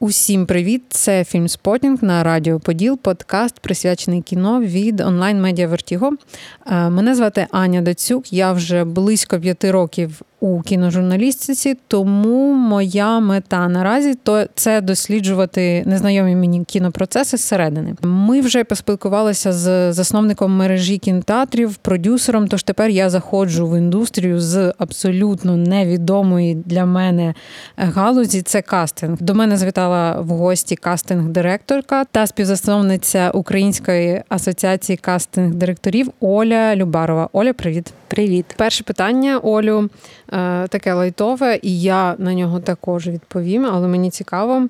Усім 0.00 0.46
привіт! 0.46 0.82
Це 0.88 1.24
фільм 1.24 1.48
Спотінг 1.48 2.04
на 2.04 2.22
Радіо 2.22 2.60
Поділ, 2.60 2.98
подкаст 2.98 3.60
присвячений 3.60 4.22
кіно 4.22 4.60
від 4.60 5.00
онлайн 5.00 5.40
медіа 5.40 5.68
Вертіго. 5.68 6.12
Е, 6.66 6.90
мене 6.90 7.14
звати 7.14 7.46
Аня 7.50 7.80
Дацюк. 7.80 8.32
Я 8.32 8.52
вже 8.52 8.84
близько 8.84 9.40
п'яти 9.40 9.70
років 9.70 10.22
у 10.40 10.60
кіножурналістиці, 10.60 11.76
тому 11.88 12.52
моя 12.52 13.20
мета 13.20 13.68
наразі 13.68 14.14
то 14.14 14.44
це 14.54 14.80
досліджувати 14.80 15.82
незнайомі 15.86 16.36
мені 16.36 16.64
кінопроцеси 16.64 17.36
зсередини. 17.36 17.94
Ми 18.02 18.40
вже 18.40 18.64
поспілкувалися 18.64 19.52
з 19.52 19.92
засновником 19.92 20.56
мережі 20.56 20.98
кінотеатрів, 20.98 21.76
продюсером. 21.76 22.48
Тож 22.48 22.62
тепер 22.62 22.90
я 22.90 23.10
заходжу 23.10 23.66
в 23.66 23.78
індустрію 23.78 24.40
з 24.40 24.74
абсолютно 24.78 25.56
невідомої 25.56 26.54
для 26.54 26.86
мене 26.86 27.34
галузі. 27.76 28.42
Це 28.42 28.62
кастинг. 28.62 29.16
До 29.20 29.34
мене 29.34 29.56
звітала 29.56 30.20
в 30.20 30.28
гості 30.28 30.76
кастинг-директорка 30.76 32.04
та 32.12 32.26
співзасновниця 32.26 33.30
Української 33.30 34.22
асоціації 34.28 34.98
кастинг-директорів 35.02 36.10
Оля 36.20 36.76
Любарова. 36.76 37.28
Оля, 37.32 37.52
привіт. 37.52 37.92
Привіт. 38.08 38.46
Перше 38.56 38.84
питання, 38.84 39.38
Олю, 39.38 39.90
таке 40.68 40.92
лайтове, 40.92 41.58
і 41.62 41.80
я 41.80 42.16
на 42.18 42.34
нього 42.34 42.60
також 42.60 43.08
відповім, 43.08 43.66
але 43.66 43.88
мені 43.88 44.10
цікаво. 44.10 44.68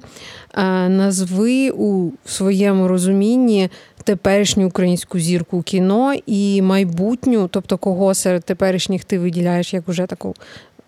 Е, 0.54 0.88
назви 0.88 1.70
у 1.70 2.10
своєму 2.24 2.88
розумінні 2.88 3.70
теперішню 4.04 4.66
українську 4.66 5.18
зірку 5.18 5.62
кіно 5.62 6.14
і 6.26 6.62
майбутню, 6.62 7.48
тобто 7.48 7.78
кого 7.78 8.14
серед 8.14 8.44
теперішніх 8.44 9.04
ти 9.04 9.18
виділяєш 9.18 9.74
як 9.74 9.88
уже 9.88 10.06
таку 10.06 10.34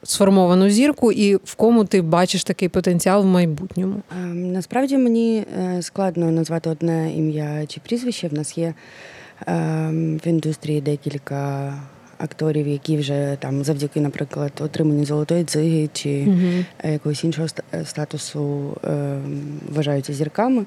сформовану 0.02 0.70
зірку, 0.70 1.12
і 1.12 1.36
в 1.36 1.54
кому 1.54 1.84
ти 1.84 2.02
бачиш 2.02 2.44
такий 2.44 2.68
потенціал 2.68 3.22
в 3.22 3.26
майбутньому? 3.26 3.94
Ем, 4.22 4.52
насправді 4.52 4.98
мені 4.98 5.44
е, 5.58 5.82
складно 5.82 6.30
назвати 6.30 6.70
одне 6.70 7.12
ім'я 7.16 7.66
чи 7.66 7.80
прізвище. 7.80 8.28
В 8.28 8.34
нас 8.34 8.58
є 8.58 8.74
ем, 9.46 10.20
в 10.24 10.26
індустрії 10.26 10.80
декілька 10.80 11.72
акторів, 12.20 12.68
які 12.68 12.96
вже 12.96 13.36
там 13.38 13.64
завдяки, 13.64 14.00
наприклад, 14.00 14.52
отриманню 14.60 15.04
золотої 15.04 15.44
дзиги 15.44 15.88
чи 15.92 16.08
uh 16.08 16.64
якогось 16.84 17.24
іншого 17.24 17.48
статусу 17.84 18.76
ем, 18.84 19.42
вважаються 19.68 20.12
зірками. 20.12 20.66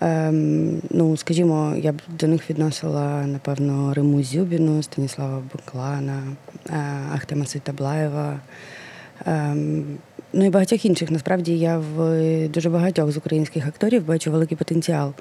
Ем, 0.00 0.82
ну, 0.90 1.16
скажімо, 1.16 1.74
я 1.76 1.92
б 1.92 2.02
до 2.08 2.26
них 2.26 2.50
відносила, 2.50 3.26
напевно, 3.26 3.94
Риму 3.94 4.22
Зюбіну, 4.22 4.82
Станіслава 4.82 5.42
Баклана, 5.54 6.22
е, 6.70 6.72
Ахтема 7.14 7.46
Ситаблаєва. 7.46 8.40
Ем, 9.26 9.84
ну 10.32 10.44
і 10.44 10.50
багатьох 10.50 10.84
інших. 10.84 11.10
Насправді 11.10 11.58
я 11.58 11.78
в 11.78 12.48
дуже 12.48 12.70
багатьох 12.70 13.12
з 13.12 13.16
українських 13.16 13.66
акторів 13.66 14.06
бачу 14.06 14.32
великий 14.32 14.56
потенціал. 14.56 15.12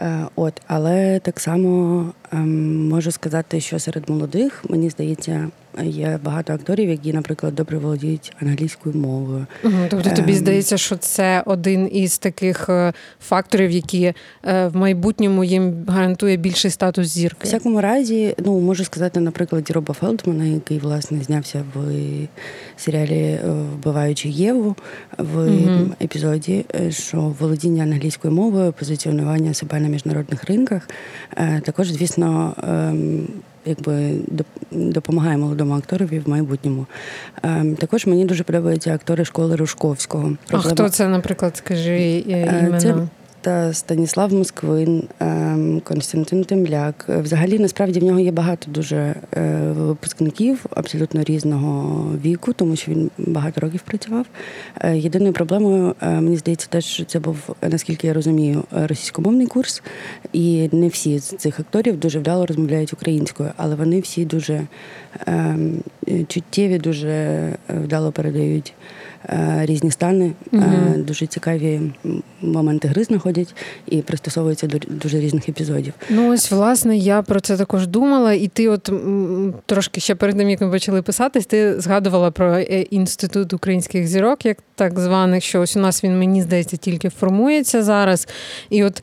Е, 0.00 0.26
от, 0.36 0.62
але 0.66 1.18
так 1.18 1.40
само 1.40 2.04
ем, 2.32 2.88
можу 2.88 3.10
сказати, 3.10 3.60
що 3.60 3.78
серед 3.78 4.08
молодих 4.08 4.64
мені 4.68 4.90
здається 4.90 5.48
Є 5.84 6.18
багато 6.24 6.52
акторів, 6.52 6.90
які, 6.90 7.12
наприклад, 7.12 7.54
добре 7.54 7.78
володіють 7.78 8.32
англійською 8.42 8.96
мовою. 8.96 9.46
Угу, 9.64 9.74
тобто 9.90 10.10
тобі 10.10 10.32
ем... 10.32 10.38
здається, 10.38 10.76
що 10.76 10.96
це 10.96 11.42
один 11.46 11.88
із 11.92 12.18
таких 12.18 12.68
е, 12.68 12.92
факторів, 13.20 13.70
які 13.70 14.04
е, 14.04 14.14
в 14.68 14.76
майбутньому 14.76 15.44
їм 15.44 15.84
гарантує 15.88 16.36
більший 16.36 16.70
статус 16.70 17.06
зірки. 17.06 17.36
В 17.42 17.46
всякому 17.46 17.80
разі, 17.80 18.34
ну 18.44 18.60
можу 18.60 18.84
сказати, 18.84 19.20
наприклад, 19.20 19.70
Роба 19.70 19.94
Фелдмана, 19.94 20.44
який 20.44 20.78
власне 20.78 21.22
знявся 21.22 21.64
в 21.74 21.78
серіалі 22.76 23.20
е, 23.20 23.40
Вбиваючи 23.74 24.28
Єву 24.28 24.76
в 25.18 25.38
угу. 25.38 25.90
епізоді, 26.02 26.64
що 26.90 27.34
володіння 27.38 27.82
англійською 27.82 28.34
мовою, 28.34 28.72
позиціонування 28.72 29.54
себе 29.54 29.80
на 29.80 29.88
міжнародних 29.88 30.44
ринках, 30.44 30.88
також, 31.64 31.90
звісно. 31.90 32.54
Якби 33.68 34.12
допомагає 34.70 35.36
молодому 35.36 35.74
акторові 35.74 36.18
в 36.18 36.28
майбутньому. 36.28 36.86
Ем, 37.42 37.76
також 37.76 38.06
мені 38.06 38.24
дуже 38.24 38.44
подобаються 38.44 38.94
актори 38.94 39.24
школи 39.24 39.56
Рушковського. 39.56 40.32
А 40.50 40.58
хто 40.58 40.88
це, 40.88 41.08
наприклад, 41.08 41.56
скажи 41.56 42.24
іменно? 42.26 42.80
Це 42.80 42.94
та 43.48 43.72
Станіслав 43.72 44.32
Москвин, 44.32 45.02
ем, 45.20 45.80
Константин 45.84 46.44
Темляк. 46.44 47.04
Взагалі, 47.08 47.58
насправді 47.58 48.00
в 48.00 48.04
нього 48.04 48.20
є 48.20 48.32
багато 48.32 48.70
дуже 48.70 48.96
е, 48.96 49.72
випускників 49.76 50.66
абсолютно 50.70 51.22
різного 51.22 52.04
віку, 52.24 52.52
тому 52.52 52.76
що 52.76 52.90
він 52.90 53.10
багато 53.18 53.60
років 53.60 53.80
працював. 53.80 54.26
Е, 54.80 54.96
єдиною 54.96 55.32
проблемою, 55.32 55.94
е, 56.00 56.20
мені 56.20 56.36
здається, 56.36 56.66
теж 56.70 56.84
що 56.84 57.04
це 57.04 57.18
був, 57.18 57.36
наскільки 57.62 58.06
я 58.06 58.12
розумію, 58.12 58.64
російськомовний 58.70 59.46
курс, 59.46 59.82
і 60.32 60.68
не 60.72 60.88
всі 60.88 61.18
з 61.18 61.24
цих 61.24 61.60
акторів 61.60 62.00
дуже 62.00 62.18
вдало 62.18 62.46
розмовляють 62.46 62.92
українською, 62.92 63.50
але 63.56 63.74
вони 63.74 64.00
всі 64.00 64.24
дуже 64.24 64.66
ем, 65.26 65.82
чуттєві, 66.28 66.78
дуже 66.78 67.48
вдало 67.68 68.12
передають. 68.12 68.74
Е, 69.24 69.60
різні 69.66 69.90
стани, 69.90 70.32
угу. 70.52 70.64
дуже 70.96 71.26
цікаві 71.26 71.80
моменти 72.42 72.88
гри 72.88 73.04
знаходять 73.04 73.54
і 73.86 74.02
пристосовуються 74.02 74.66
до 74.66 74.78
дуже 74.78 75.20
різних 75.20 75.48
епізодів. 75.48 75.92
Ну 76.10 76.32
ось 76.32 76.50
власне 76.50 76.96
я 76.96 77.22
про 77.22 77.40
це 77.40 77.56
також 77.56 77.86
думала, 77.86 78.32
і 78.32 78.48
ти, 78.48 78.68
от 78.68 78.92
трошки 79.66 80.00
ще 80.00 80.14
перед 80.14 80.38
тим, 80.38 80.50
як 80.50 80.60
ми 80.60 80.70
почали 80.70 81.02
писатись, 81.02 81.46
ти 81.46 81.80
згадувала 81.80 82.30
про 82.30 82.54
е, 82.54 82.82
інститут 82.90 83.52
українських 83.52 84.06
зірок, 84.06 84.44
як 84.44 84.58
так 84.74 84.98
званих, 84.98 85.44
що 85.44 85.60
ось 85.60 85.76
у 85.76 85.80
нас 85.80 86.04
він 86.04 86.18
мені 86.18 86.42
здається 86.42 86.76
тільки 86.76 87.08
формується 87.08 87.82
зараз. 87.82 88.28
І 88.70 88.84
от 88.84 89.02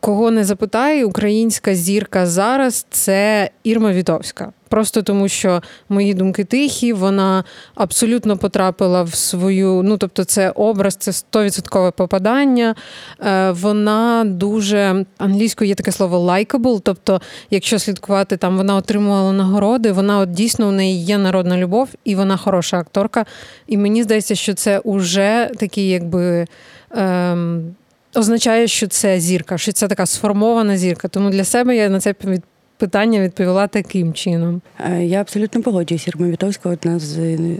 кого 0.00 0.30
не 0.30 0.44
запитає, 0.44 1.04
українська 1.04 1.74
зірка 1.74 2.26
зараз 2.26 2.86
це 2.90 3.50
Ірма 3.64 3.92
Вітовська. 3.92 4.52
Просто 4.68 5.02
тому, 5.02 5.28
що 5.28 5.62
мої 5.88 6.14
думки 6.14 6.44
тихі, 6.44 6.92
вона 6.92 7.44
абсолютно 7.74 8.36
потрапила 8.36 9.02
в 9.02 9.14
свою. 9.14 9.82
Ну, 9.82 9.96
тобто, 9.98 10.24
це 10.24 10.50
образ, 10.50 10.96
це 10.96 11.10
100% 11.10 11.92
попадання. 11.92 12.74
Е, 13.20 13.50
вона 13.50 14.24
дуже 14.26 15.04
англійською 15.18 15.68
є 15.68 15.74
таке 15.74 15.92
слово 15.92 16.32
likable, 16.32 16.80
Тобто, 16.82 17.20
якщо 17.50 17.78
слідкувати, 17.78 18.36
там 18.36 18.56
вона 18.56 18.76
отримувала 18.76 19.32
нагороди, 19.32 19.92
вона 19.92 20.18
от 20.18 20.30
дійсно 20.30 20.68
у 20.68 20.72
неї 20.72 21.04
є 21.04 21.18
народна 21.18 21.56
любов, 21.56 21.88
і 22.04 22.14
вона 22.14 22.36
хороша 22.36 22.78
акторка. 22.78 23.26
І 23.66 23.76
мені 23.76 24.02
здається, 24.02 24.34
що 24.34 24.54
це 24.54 24.82
вже 24.84 25.50
такий, 25.58 25.88
якби. 25.88 26.46
Ем, 26.90 27.74
означає, 28.16 28.68
що 28.68 28.86
це 28.86 29.20
зірка, 29.20 29.58
що 29.58 29.72
це 29.72 29.88
така 29.88 30.06
сформована 30.06 30.76
зірка. 30.76 31.08
Тому 31.08 31.30
для 31.30 31.44
себе 31.44 31.76
я 31.76 31.88
на 31.88 32.00
це 32.00 32.14
питання 32.76 33.20
відповіла 33.20 33.66
таким 33.66 34.12
чином. 34.12 34.60
Е, 34.80 35.04
я 35.04 35.20
абсолютно 35.20 35.62
погоджуюсь. 35.62 36.08
Ірма 36.08 36.26
Вітовська 36.26 36.68
одна 36.68 36.98
з 36.98 37.18
mm 37.18 37.56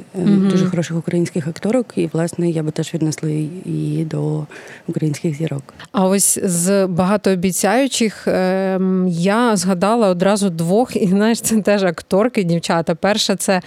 дуже 0.50 0.66
хороших 0.66 0.96
українських 0.96 1.46
акторок, 1.46 1.86
і 1.96 2.08
власне 2.12 2.50
я 2.50 2.62
би 2.62 2.70
теж 2.70 2.94
віднесла 2.94 3.28
її 3.64 4.04
до 4.04 4.46
українських 4.86 5.36
зірок. 5.36 5.74
А 5.92 6.06
ось 6.06 6.38
з 6.44 6.86
багатообіцяючих 6.86 8.28
ем, 8.28 9.08
я 9.08 9.56
згадала 9.56 10.08
одразу 10.08 10.50
двох, 10.50 10.96
і 10.96 11.06
знаєш, 11.06 11.40
це 11.40 11.60
теж 11.62 11.84
акторки, 11.84 12.44
дівчата. 12.44 12.94
Перша 12.94 13.36
це 13.36 13.60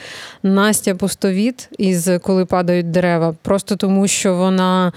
Настя 0.43 0.95
Пустовіт 0.95 1.69
із 1.77 2.09
коли 2.21 2.45
падають 2.45 2.91
дерева, 2.91 3.35
просто 3.41 3.75
тому 3.75 4.07
що 4.07 4.35
вона. 4.35 4.91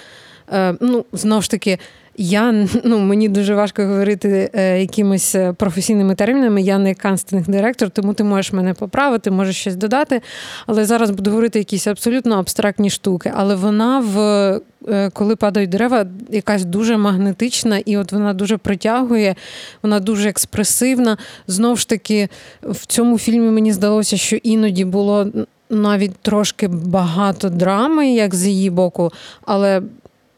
Е, 0.53 0.75
ну, 0.81 1.05
знову 1.13 1.43
ж 1.43 1.51
таки, 1.51 1.79
я 2.17 2.53
ну 2.85 2.99
мені 2.99 3.29
дуже 3.29 3.55
важко 3.55 3.83
говорити 3.83 4.51
е, 4.55 4.81
якимись 4.81 5.35
е, 5.35 5.53
професійними 5.53 6.15
термінами. 6.15 6.63
Я 6.63 6.79
не 6.79 6.95
кастинг-директор, 6.95 7.91
тому 7.91 8.15
ти 8.15 8.25
можеш 8.25 8.53
мене 8.53 8.75
поправити, 8.75 9.31
можеш 9.31 9.57
щось 9.57 9.77
додати. 9.77 10.23
Але 10.67 10.85
зараз 10.85 11.11
буду 11.11 11.31
говорити 11.31 11.59
якісь 11.59 11.87
абсолютно 11.87 12.39
абстрактні 12.39 12.91
штуки. 12.91 13.33
Але 13.37 13.55
вона 13.55 14.01
в 14.01 14.19
е, 14.89 15.11
коли 15.11 15.37
падають 15.37 15.71
дерева, 15.71 16.07
якась 16.31 16.65
дуже 16.65 16.97
магнетична, 16.97 17.79
і 17.79 17.97
от 17.97 18.13
вона 18.13 18.35
дуже 18.35 18.57
притягує, 18.57 19.35
вона 19.83 20.01
дуже 20.01 20.29
експресивна. 20.29 21.17
Знову 21.47 21.77
ж 21.77 21.89
таки, 21.89 22.29
в 22.63 22.87
цьому 22.87 23.19
фільмі 23.19 23.51
мені 23.51 23.73
здалося, 23.73 24.17
що 24.17 24.37
іноді 24.37 24.85
було 24.85 25.27
навіть 25.71 26.17
трошки 26.17 26.69
багато 26.69 27.49
драми, 27.49 28.13
як 28.13 28.35
з 28.35 28.47
її 28.47 28.71
боку, 28.71 29.13
але 29.43 29.83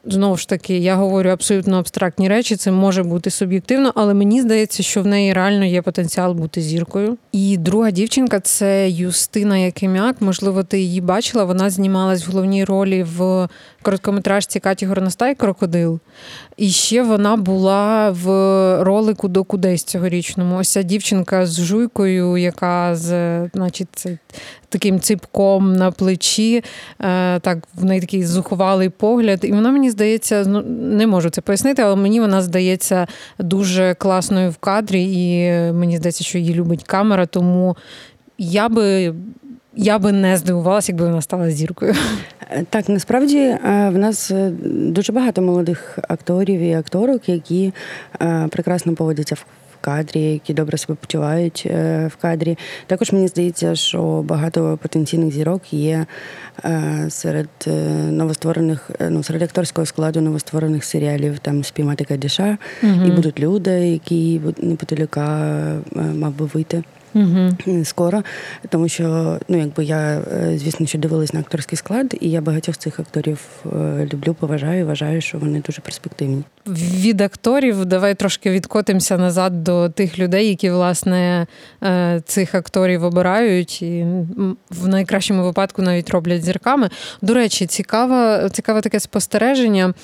Знову 0.06 0.36
ж 0.36 0.48
таки, 0.48 0.78
я 0.78 0.94
говорю 0.94 1.30
абсолютно 1.30 1.78
абстрактні 1.78 2.28
речі, 2.28 2.56
це 2.56 2.72
може 2.72 3.02
бути 3.02 3.30
суб'єктивно, 3.30 3.92
але 3.94 4.14
мені 4.14 4.42
здається, 4.42 4.82
що 4.82 5.02
в 5.02 5.06
неї 5.06 5.32
реально 5.32 5.64
є 5.64 5.82
потенціал 5.82 6.32
бути 6.32 6.60
зіркою. 6.60 7.16
І 7.32 7.56
друга 7.56 7.90
дівчинка 7.90 8.40
це 8.40 8.90
Юстина 8.90 9.58
Якимяк. 9.58 10.16
Можливо, 10.20 10.62
ти 10.62 10.80
її 10.80 11.00
бачила. 11.00 11.44
Вона 11.44 11.70
знімалась 11.70 12.26
в 12.26 12.30
головній 12.30 12.64
ролі 12.64 13.02
в 13.02 13.48
короткометражці 13.84 14.60
Каті 14.60 14.86
Горностай 14.86 15.34
Крокодил. 15.34 16.00
І 16.56 16.70
ще 16.70 17.02
вона 17.02 17.36
була 17.36 18.10
в 18.10 18.28
ролику 18.84 19.28
до 19.28 19.44
кудись 19.44 19.84
цьогорічному. 19.84 20.56
Ось 20.56 20.68
ця 20.68 20.82
дівчинка 20.82 21.46
з 21.46 21.60
жуйкою, 21.60 22.36
яка 22.36 22.96
з 22.96 23.40
значить, 23.54 24.06
таким 24.68 25.00
ципком 25.00 25.72
на 25.72 25.90
плечі. 25.90 26.64
Е, 27.00 27.40
так, 27.40 27.58
в 27.74 27.84
неї 27.84 28.00
такий 28.00 28.24
зухвалий 28.24 28.88
погляд. 28.88 29.40
І 29.42 29.52
вона 29.52 29.70
мені 29.70 29.90
здається, 29.90 30.44
ну 30.46 30.62
не 30.78 31.06
можу 31.06 31.30
це 31.30 31.40
пояснити, 31.40 31.82
але 31.82 31.96
мені 31.96 32.20
вона 32.20 32.42
здається 32.42 33.06
дуже 33.38 33.94
класною 33.94 34.50
в 34.50 34.56
кадрі, 34.56 35.02
і 35.02 35.50
мені 35.72 35.96
здається, 35.96 36.24
що 36.24 36.38
її 36.38 36.54
любить 36.54 36.84
камера, 36.84 37.26
тому 37.26 37.76
я 38.38 38.68
би. 38.68 39.14
Я 39.76 39.98
би 39.98 40.12
не 40.12 40.36
здивувалася, 40.36 40.92
якби 40.92 41.06
вона 41.06 41.22
стала 41.22 41.50
зіркою. 41.50 41.94
Е, 42.50 42.64
так, 42.70 42.88
насправді 42.88 43.38
е, 43.38 43.58
в 43.92 43.98
нас 43.98 44.32
дуже 44.64 45.12
багато 45.12 45.42
молодих 45.42 45.98
акторів 46.08 46.60
і 46.60 46.74
акторок, 46.74 47.28
які 47.28 47.72
прекрасно 48.50 48.94
поводяться 48.94 49.34
в 49.34 49.44
кадрі, 49.80 50.20
які 50.20 50.54
добре 50.54 50.78
себе 50.78 50.96
почувають 51.00 51.66
в 52.06 52.12
кадрі. 52.20 52.58
Також 52.86 53.12
мені 53.12 53.28
здається, 53.28 53.74
що 53.74 54.22
багато 54.22 54.78
потенційних 54.82 55.34
зірок 55.34 55.72
є 55.72 56.06
серед 57.08 57.48
новостворених, 58.10 58.90
ну 59.10 59.22
серед 59.22 59.42
акторського 59.42 59.86
складу 59.86 60.20
новостворених 60.20 60.84
серіалів 60.84 61.38
там 61.38 61.64
спіймати 61.64 62.04
Кадіша, 62.04 62.58
угу. 62.82 63.06
і 63.06 63.10
будуть 63.10 63.40
люди, 63.40 63.70
які 63.70 64.40
неподаліка 64.58 65.26
мав 65.94 66.32
би 66.32 66.46
вийти. 66.46 66.82
Угу. 67.14 67.84
Скоро, 67.84 68.22
тому 68.68 68.88
що 68.88 69.38
ну 69.48 69.58
якби 69.58 69.84
я 69.84 70.22
е, 70.32 70.58
звісно 70.58 70.86
що 70.86 70.98
дивилась 70.98 71.32
на 71.32 71.40
акторський 71.40 71.78
склад, 71.78 72.14
і 72.20 72.30
я 72.30 72.40
багатьох 72.40 72.76
цих 72.76 73.00
акторів 73.00 73.40
е, 73.66 74.08
люблю, 74.12 74.34
поважаю, 74.34 74.86
вважаю, 74.86 75.20
що 75.20 75.38
вони 75.38 75.62
дуже 75.66 75.80
перспективні. 75.80 76.42
Від 76.66 77.20
акторів 77.20 77.84
давай 77.84 78.14
трошки 78.14 78.50
відкотимося 78.50 79.18
назад 79.18 79.64
до 79.64 79.88
тих 79.88 80.18
людей, 80.18 80.48
які 80.48 80.70
власне 80.70 81.46
цих 82.24 82.54
акторів 82.54 83.04
обирають, 83.04 83.82
і 83.82 84.06
в 84.70 84.88
найкращому 84.88 85.44
випадку 85.44 85.82
навіть 85.82 86.10
роблять 86.10 86.44
зірками. 86.44 86.90
До 87.22 87.34
речі, 87.34 87.66
цікаве, 87.66 88.48
цікаве 88.52 88.80
таке 88.80 89.00
спостереження. 89.00 89.94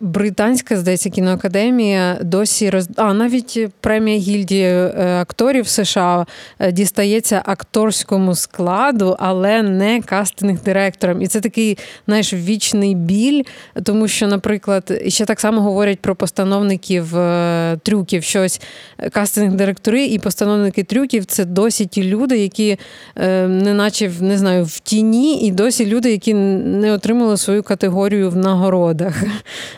Британська, 0.00 0.76
здається, 0.76 1.10
кіноакадемія 1.10 2.18
досі 2.22 2.70
роз... 2.70 2.88
А 2.96 3.14
навіть 3.14 3.68
премія 3.80 4.18
гільдії 4.18 4.64
е, 4.64 5.18
акторів 5.20 5.68
США 5.68 6.26
е, 6.58 6.72
дістається 6.72 7.42
акторському 7.46 8.34
складу, 8.34 9.16
але 9.18 9.62
не 9.62 10.00
кастинг-директорам. 10.00 11.22
І 11.22 11.26
це 11.26 11.40
такий 11.40 11.78
знаєш, 12.06 12.32
вічний 12.32 12.94
біль, 12.94 13.42
тому 13.82 14.08
що, 14.08 14.28
наприклад, 14.28 15.02
ще 15.08 15.24
так 15.24 15.40
само 15.40 15.60
говорять 15.60 16.00
про 16.00 16.16
постановників 16.16 17.16
е, 17.16 17.78
трюків. 17.82 18.22
Щось 18.22 18.60
кастинг-директори 19.10 20.04
і 20.04 20.18
постановники 20.18 20.84
трюків 20.84 21.24
це 21.24 21.44
досі 21.44 21.86
ті 21.86 22.04
люди, 22.04 22.38
які 22.38 22.78
неначе 23.46 24.12
не 24.20 24.38
знаю, 24.38 24.64
в 24.64 24.78
тіні, 24.78 25.46
і 25.46 25.50
досі 25.50 25.86
люди, 25.86 26.10
які 26.10 26.34
не 26.34 26.92
отримали 26.92 27.36
свою 27.36 27.62
категорію 27.62 28.30
в 28.30 28.36
нагородах. 28.36 29.24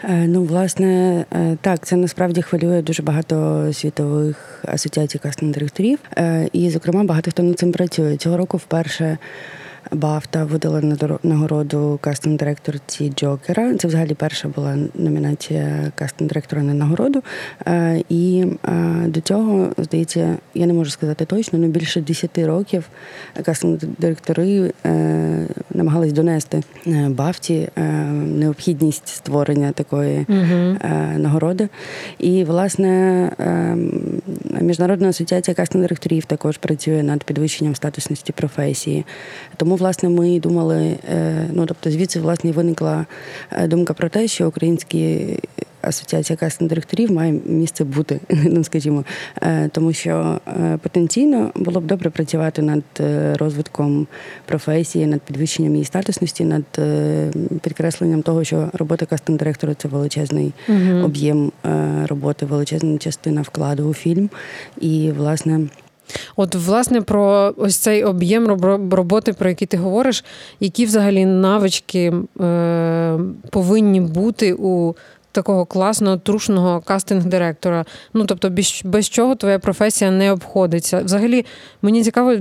Е, 0.09 0.27
ну, 0.27 0.43
власне, 0.43 1.25
е, 1.35 1.57
так, 1.61 1.87
це 1.87 1.97
насправді 1.97 2.43
хвилює 2.43 2.83
дуже 2.83 3.03
багато 3.03 3.69
світових 3.73 4.65
асоціацій 4.69 5.19
кастинг 5.19 5.55
директорів. 5.55 5.99
Е, 6.17 6.49
і, 6.53 6.71
зокрема, 6.71 7.05
багато 7.05 7.31
хто 7.31 7.43
над 7.43 7.59
цим 7.59 7.73
працює. 7.73 8.17
Цього 8.17 8.37
року 8.37 8.57
вперше 8.57 9.19
Бафта 9.93 10.45
видала 10.45 10.81
нагороду 11.23 11.99
кастинг-директорці 12.03 13.13
Джокера. 13.17 13.75
Це 13.75 13.89
взагалі 13.89 14.15
перша 14.15 14.49
була 14.49 14.77
номінація 14.95 15.93
кастинг-директора 15.95 16.63
на 16.63 16.75
нагороду. 16.75 17.23
Е, 17.67 18.03
і 18.09 18.47
е, 18.65 19.05
до 19.07 19.21
цього, 19.21 19.69
здається, 19.79 20.37
я 20.55 20.67
не 20.67 20.73
можу 20.73 20.91
сказати 20.91 21.25
точно, 21.25 21.59
але 21.59 21.69
більше 21.69 22.01
10 22.01 22.39
років 22.39 22.85
кастинг-директори 23.43 24.73
е, 24.87 25.47
намагались 25.71 26.13
донести 26.13 26.63
Бафті 27.09 27.69
необхідність 28.17 29.09
створення 29.09 29.73
такої 29.73 30.27
угу. 30.29 30.77
нагороди. 31.17 31.69
І, 32.19 32.45
власне, 32.45 32.89
Міжнародна 34.61 35.09
асоціація 35.09 35.55
кастинг-директорів 35.55 36.25
також 36.25 36.59
працює 36.59 37.03
над 37.03 37.25
підвищенням 37.25 37.75
статусності 37.75 38.33
професії. 38.33 39.07
Тому 39.57 39.77
власне, 39.79 40.09
ми 40.09 40.41
думали, 40.41 40.97
е, 41.11 41.47
ну 41.53 41.67
тобто, 41.67 41.91
звідси 41.91 42.21
власне 42.21 42.53
виникла 42.53 43.07
е, 43.51 43.67
думка 43.67 43.95
про 43.95 44.09
те, 44.09 44.29
що 44.29 44.49
українські. 44.49 45.27
Асоціація 45.81 46.37
кастинг 46.37 46.69
директорів 46.69 47.13
має 47.13 47.33
місце 47.47 47.85
бути, 47.85 48.21
ну 48.31 48.65
скажімо, 48.65 49.05
е, 49.43 49.69
тому 49.73 49.93
що 49.93 50.41
потенційно 50.83 51.51
було 51.55 51.81
б 51.81 51.87
добре 51.87 52.11
працювати 52.11 52.63
над 52.63 52.83
розвитком 53.39 54.07
професії, 54.47 55.07
над 55.07 55.21
підвищенням 55.21 55.73
її 55.73 55.85
статусності, 55.85 56.45
над 56.45 56.65
підкресленням 57.63 58.23
того, 58.23 58.45
що 58.45 58.71
робота 58.73 59.07
кастинг-директора 59.07 59.75
це 59.75 59.89
величезний 59.89 60.53
угу. 60.69 61.05
об'єм 61.05 61.53
роботи, 62.09 62.47
величезна 62.47 62.99
частина 62.99 63.43
вкладу 63.43 63.89
у 63.89 63.95
фільм. 63.95 64.31
І, 64.81 65.13
власне, 65.17 65.61
От, 66.37 66.55
власне, 66.55 67.01
про 67.01 67.55
ось 67.57 67.77
цей 67.77 68.05
об'єм 68.05 68.47
роботи, 68.91 69.33
про 69.33 69.49
який 69.49 69.69
ти 69.69 69.77
говориш, 69.77 70.25
які 70.61 70.87
взагалі 70.87 71.27
навички 71.27 72.13
е, 72.41 73.19
повинні 73.51 74.01
бути 74.01 74.53
у 74.53 74.95
такого 75.33 75.67
класного, 75.67 76.17
трушного 76.17 76.81
кастинг-директора. 76.81 77.85
Ну, 78.15 78.25
тобто, 78.25 78.51
без, 78.51 78.83
без 78.85 79.09
чого 79.09 79.35
твоя 79.35 79.59
професія 79.59 80.11
не 80.11 80.33
обходиться. 80.33 81.03
Взагалі, 81.03 81.47
мені 81.83 82.05
цікаво, 82.05 82.35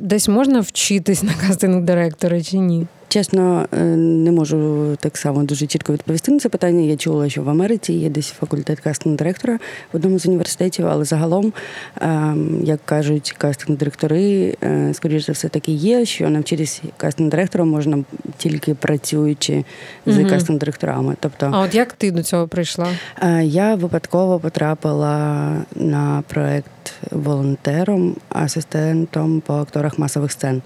десь 0.00 0.28
можна 0.28 0.60
вчитись 0.60 1.22
на 1.22 1.32
кастинг-директора 1.46 2.42
чи 2.42 2.58
ні? 2.58 2.86
Чесно, 3.10 3.66
е, 3.72 3.80
не 3.96 4.32
можу 4.32 4.96
так 5.00 5.16
само 5.16 5.42
дуже 5.42 5.66
чітко 5.66 5.92
відповісти 5.92 6.32
на 6.32 6.38
це 6.38 6.48
питання. 6.48 6.80
Я 6.80 6.96
чула, 6.96 7.28
що 7.28 7.42
в 7.42 7.48
Америці 7.48 7.92
є 7.92 8.08
десь 8.08 8.28
факультет 8.28 8.80
кастинг-директора 8.80 9.58
в 9.92 9.96
одному 9.96 10.18
з 10.18 10.26
університетів, 10.26 10.86
але 10.86 11.04
загалом, 11.04 11.52
ем, 12.00 12.60
як 12.64 12.80
кажуть 12.84 13.34
кастинг-директори, 13.38 14.56
е, 14.62 14.94
скоріш 14.94 15.26
за 15.26 15.32
все 15.32 15.48
таки 15.48 15.72
є, 15.72 16.04
що 16.04 16.30
навчитися 16.30 16.82
кастинг-директором 16.98 17.64
можна 17.64 18.04
тільки 18.36 18.74
працюючи 18.74 19.64
з 20.06 20.18
угу. 20.18 20.28
кастинг-директорами. 20.28 21.16
Тобто, 21.20 21.50
а 21.52 21.60
от 21.60 21.74
як 21.74 21.92
ти 21.92 22.10
до 22.10 22.22
цього 22.22 22.48
прийшла? 22.48 22.88
Е, 23.22 23.44
я 23.44 23.74
випадково 23.74 24.38
потрапила 24.38 25.52
на 25.74 26.22
проект 26.28 26.92
волонтером, 27.10 28.16
асистентом 28.28 29.40
по 29.40 29.54
акторах 29.54 29.98
масових 29.98 30.32
сцен. 30.32 30.62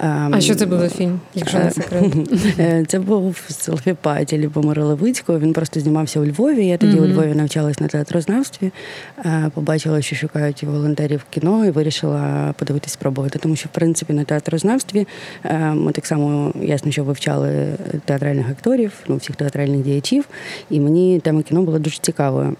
А 0.00 0.40
що 0.40 0.54
це 0.54 0.66
був 0.66 0.78
за 0.78 0.88
фільм, 0.88 1.20
якщо 1.34 1.58
не 1.58 1.70
секрет? 1.70 2.04
Е, 2.58 2.84
це 2.88 2.98
був 2.98 3.44
Селфіпаті 3.48 4.38
Любомира 4.38 4.84
Левицького. 4.84 5.38
Він 5.38 5.52
просто 5.52 5.80
знімався 5.80 6.20
у 6.20 6.26
Львові. 6.26 6.66
Я 6.66 6.78
тоді 6.78 6.96
mm-hmm. 6.96 7.04
у 7.04 7.08
Львові 7.08 7.34
навчалась 7.34 7.80
на 7.80 7.88
театрознавстві, 7.88 8.72
е, 9.18 9.50
побачила, 9.54 10.02
що 10.02 10.16
шукають 10.16 10.62
волонтерів 10.62 11.24
кіно, 11.30 11.66
і 11.66 11.70
вирішила 11.70 12.54
подивитись, 12.58 12.92
спробувати. 12.92 13.38
Тому 13.38 13.56
що, 13.56 13.68
в 13.68 13.74
принципі, 13.74 14.12
на 14.12 14.24
театрознавстві 14.24 15.06
е, 15.44 15.58
ми 15.58 15.92
так 15.92 16.06
само 16.06 16.52
ясно, 16.62 16.92
що 16.92 17.04
вивчали 17.04 17.66
театральних 18.04 18.50
акторів, 18.50 18.92
ну 19.08 19.16
всіх 19.16 19.36
театральних 19.36 19.82
діячів, 19.82 20.24
і 20.70 20.80
мені 20.80 21.20
тема 21.20 21.42
кіно 21.42 21.62
була 21.62 21.78
дуже 21.78 21.98
цікавою. 21.98 22.56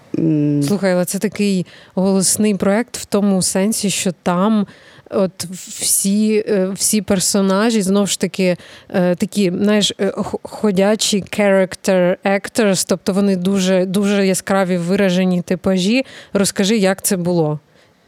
Слухай, 0.67 0.93
але 0.93 1.05
це 1.05 1.19
такий 1.19 1.65
голосний 1.95 2.55
проект 2.55 2.97
в 2.97 3.05
тому 3.05 3.41
сенсі, 3.41 3.89
що 3.89 4.11
там 4.23 4.67
от 5.09 5.45
всі 5.45 6.45
е, 6.47 6.69
всі 6.75 7.01
персонажі 7.01 7.81
знову 7.81 8.07
ж 8.07 8.19
таки 8.19 8.57
е, 8.89 9.15
такі, 9.15 9.51
знаєш, 9.61 9.93
е, 10.01 10.13
ходячі 10.43 11.21
character 11.21 12.15
actors, 12.25 12.85
тобто 12.87 13.13
вони 13.13 13.35
дуже 13.35 13.85
дуже 13.85 14.27
яскраві 14.27 14.77
виражені 14.77 15.41
типажі. 15.41 16.05
Розкажи, 16.33 16.77
як 16.77 17.01
це 17.01 17.17
було. 17.17 17.59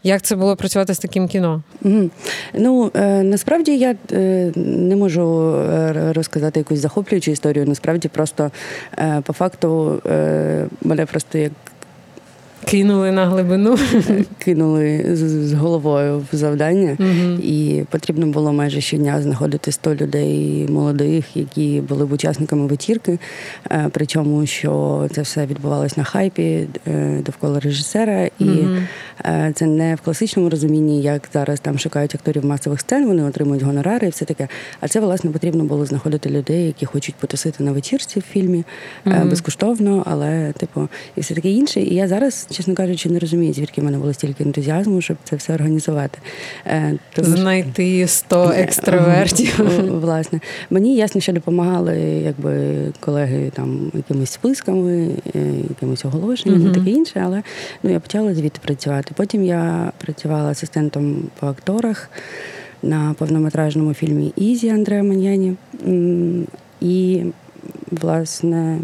Як 0.03 0.21
це 0.21 0.35
було 0.35 0.55
працювати 0.55 0.93
з 0.93 0.99
таким 0.99 1.27
кіно? 1.27 1.63
Ну 2.53 2.91
насправді 3.23 3.77
я 3.77 3.95
не 4.55 4.95
можу 4.95 5.55
розказати 6.13 6.59
якусь 6.59 6.79
захоплюючу 6.79 7.31
історію. 7.31 7.65
Насправді, 7.65 8.07
просто 8.07 8.51
по 9.23 9.33
факту 9.33 10.01
мене 10.81 11.05
просто 11.05 11.37
як 11.37 11.51
Кинули 12.67 13.11
на 13.11 13.25
глибину. 13.25 13.77
Кинули 14.39 15.15
з 15.15 15.53
головою 15.53 16.25
в 16.31 16.35
завдання, 16.35 16.97
угу. 16.99 17.39
і 17.43 17.83
потрібно 17.89 18.27
було 18.27 18.53
майже 18.53 18.81
щодня 18.81 19.21
знаходити 19.21 19.71
100 19.71 19.95
людей 19.95 20.67
молодих, 20.69 21.37
які 21.37 21.81
були 21.89 22.05
б 22.05 22.11
учасниками 22.11 22.67
вечірки. 22.67 23.19
Е, 23.71 23.89
причому 23.91 24.45
що 24.45 25.05
це 25.11 25.21
все 25.21 25.45
відбувалося 25.45 25.95
на 25.97 26.03
хайпі 26.03 26.67
е, 26.87 27.21
довкола 27.25 27.59
режисера, 27.59 28.29
і 28.39 28.43
угу. 28.43 28.77
це 29.53 29.65
не 29.65 29.95
в 29.95 30.01
класичному 30.01 30.49
розумінні, 30.49 31.01
як 31.01 31.29
зараз 31.33 31.59
там 31.59 31.79
шукають 31.79 32.15
акторів 32.15 32.45
масових 32.45 32.81
сцен, 32.81 33.07
вони 33.07 33.23
отримують 33.23 33.63
гонорари 33.63 34.07
і 34.07 34.09
все 34.09 34.25
таке. 34.25 34.47
А 34.79 34.87
це 34.87 34.99
власне 34.99 35.31
потрібно 35.31 35.63
було 35.63 35.85
знаходити 35.85 36.29
людей, 36.29 36.65
які 36.65 36.85
хочуть 36.85 37.15
потусити 37.15 37.63
на 37.63 37.71
вечірці 37.71 38.19
в 38.19 38.23
фільмі 38.23 38.63
угу. 39.05 39.15
безкоштовно, 39.29 40.03
але 40.05 40.53
типу, 40.57 40.89
і 41.15 41.21
все 41.21 41.35
таке 41.35 41.49
інше. 41.49 41.81
І 41.81 41.95
я 41.95 42.07
зараз 42.07 42.47
чесно 42.57 42.75
кажучи, 42.75 43.09
не 43.09 43.19
розумію, 43.19 43.53
звідки 43.53 43.81
в 43.81 43.83
мене 43.83 43.97
було 43.97 44.13
стільки 44.13 44.43
ентузіазму, 44.43 45.01
щоб 45.01 45.17
це 45.23 45.35
все 45.35 45.53
організувати. 45.53 46.19
Е, 46.65 46.93
тому, 47.13 47.37
Знайти 47.37 48.07
100 48.07 48.51
екстравертів. 48.55 49.59
Власне, 50.01 50.39
мені 50.69 50.95
ясно, 50.95 51.21
що 51.21 51.33
допомагали 51.33 51.97
якби 51.99 52.75
колеги 52.99 53.51
там 53.53 53.91
якимись 53.93 54.31
списками, 54.31 55.09
е, 55.35 55.39
якимось 55.69 56.05
оголошенням 56.05 56.61
uh-huh. 56.61 56.71
і 56.71 56.73
таке 56.73 56.89
інше, 56.89 57.21
але 57.25 57.43
ну 57.83 57.91
я 57.91 57.99
почала 57.99 58.35
звідти 58.35 58.59
працювати. 58.63 59.11
Потім 59.17 59.43
я 59.43 59.91
працювала 59.97 60.49
асистентом 60.49 61.23
по 61.39 61.47
акторах 61.47 62.09
на 62.83 63.15
повнометражному 63.17 63.93
фільмі 63.93 64.33
Ізі 64.35 64.69
Андреа 64.69 65.03
Маньяні. 65.03 65.55
І, 66.81 67.23
власне, 67.91 68.79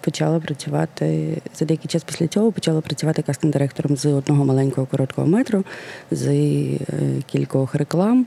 почала 0.00 0.40
працювати 0.40 1.36
за 1.54 1.64
деякий 1.64 1.88
час 1.88 2.04
після 2.04 2.26
цього. 2.26 2.52
Почала 2.52 2.80
працювати 2.80 3.22
кастинг-директором 3.22 3.96
з 3.96 4.06
одного 4.06 4.44
маленького 4.44 4.86
короткого 4.86 5.26
метру, 5.26 5.64
з 6.10 6.28
е, 6.28 6.78
кількох 7.26 7.74
реклам. 7.74 8.26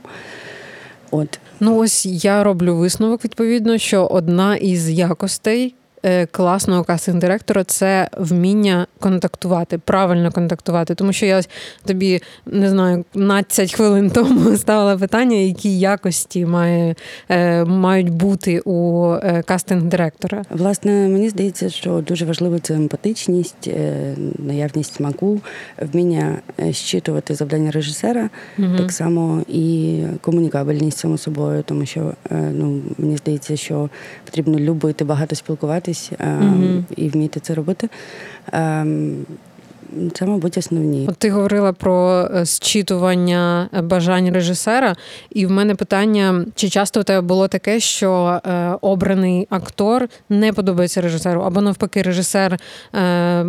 От 1.10 1.38
ну 1.60 1.78
ось 1.78 2.06
я 2.06 2.44
роблю 2.44 2.76
висновок 2.76 3.24
відповідно, 3.24 3.78
що 3.78 4.06
одна 4.06 4.56
із 4.56 4.90
якостей 4.90 5.74
класного 6.30 6.84
кастинг-директора 6.84 7.64
це 7.64 8.08
вміння 8.18 8.86
контактувати, 9.00 9.78
правильно 9.78 10.32
контактувати. 10.32 10.94
Тому 10.94 11.12
що 11.12 11.26
я 11.26 11.42
тобі 11.84 12.22
не 12.46 12.70
знаю, 12.70 13.04
15 13.12 13.74
хвилин 13.74 14.10
тому 14.10 14.56
ставила 14.56 14.98
питання, 14.98 15.36
які 15.36 15.78
якості 15.78 16.46
має, 16.46 16.94
е, 17.28 17.64
мають 17.64 18.10
бути 18.10 18.60
у 18.64 19.08
е, 19.12 19.42
кастинг-директора. 19.46 20.44
Власне, 20.50 21.08
мені 21.08 21.28
здається, 21.28 21.70
що 21.70 22.00
дуже 22.00 22.24
важливо 22.24 22.58
це 22.58 22.74
емпатичність, 22.74 23.70
наявність 24.38 24.94
смаку, 24.94 25.40
вміння 25.80 26.38
щитувати 26.70 27.34
завдання 27.34 27.70
режисера, 27.70 28.30
угу. 28.58 28.76
так 28.78 28.92
само 28.92 29.42
і 29.48 29.98
комунікабельність 30.20 30.98
само 30.98 31.18
собою, 31.18 31.62
тому 31.66 31.86
що 31.86 32.14
ну 32.30 32.82
мені 32.98 33.16
здається, 33.16 33.56
що 33.56 33.90
потрібно 34.24 34.58
любити 34.58 35.04
багато 35.04 35.36
спілкуватися 35.36 35.93
навчитись 35.94 36.12
угу. 36.20 36.84
і 36.96 37.08
вміти 37.08 37.40
це 37.40 37.54
робити. 37.54 37.88
Ем, 38.52 39.26
це, 40.14 40.26
мабуть, 40.26 40.58
основні. 40.58 41.06
От 41.08 41.16
ти 41.16 41.30
говорила 41.30 41.72
про 41.72 42.28
е, 42.34 42.44
зчитування 42.44 43.68
бажань 43.82 44.32
режисера, 44.32 44.96
і 45.30 45.46
в 45.46 45.50
мене 45.50 45.74
питання: 45.74 46.44
чи 46.54 46.68
часто 46.68 47.00
у 47.00 47.02
тебе 47.02 47.20
було 47.20 47.48
таке, 47.48 47.80
що 47.80 48.40
е, 48.46 48.70
обраний 48.80 49.46
актор 49.50 50.08
не 50.28 50.52
подобається 50.52 51.00
режисеру, 51.00 51.40
або 51.40 51.60
навпаки, 51.60 52.02
режисер 52.02 52.58
е, 52.94 53.44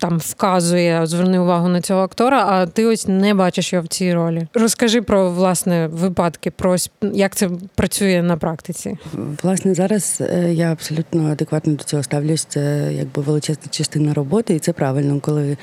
там 0.00 0.18
вказує, 0.18 1.06
зверни 1.06 1.38
увагу 1.38 1.68
на 1.68 1.80
цього 1.80 2.00
актора, 2.00 2.46
а 2.48 2.66
ти 2.66 2.86
ось 2.86 3.08
не 3.08 3.34
бачиш 3.34 3.72
його 3.72 3.84
в 3.84 3.88
цій 3.88 4.14
ролі. 4.14 4.46
Розкажи 4.54 5.02
про 5.02 5.30
власне 5.30 5.86
випадки, 5.86 6.50
про 6.50 6.76
як 7.12 7.36
це 7.36 7.50
працює 7.74 8.22
на 8.22 8.36
практиці. 8.36 8.98
Власне, 9.42 9.74
зараз 9.74 10.18
е, 10.20 10.52
я 10.52 10.72
абсолютно 10.72 11.32
адекватно 11.32 11.72
до 11.72 11.84
цього 11.84 12.02
ставлюсь. 12.02 12.44
Це 12.44 12.92
якби 12.92 13.22
величезна 13.22 13.64
частина 13.70 14.14
роботи, 14.14 14.54
і 14.54 14.58
це 14.58 14.72
правильно, 14.72 15.20
коли 15.20 15.56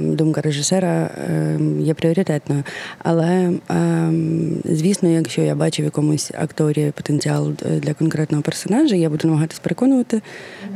думка 0.00 0.40
режисера 0.40 1.10
ем, 1.30 1.80
є 1.80 1.94
пріоритетною. 1.94 2.62
Але, 2.98 3.52
ем, 3.68 4.56
звісно, 4.64 5.08
якщо 5.08 5.42
я 5.42 5.54
бачу 5.54 5.82
в 5.82 5.84
якомусь 5.84 6.32
акторі 6.38 6.92
потенціал 6.96 7.52
для 7.52 7.94
конкретного 7.94 8.42
персонажа, 8.42 8.96
я 8.96 9.10
буду 9.10 9.28
намагатись 9.28 9.58
переконувати 9.58 10.22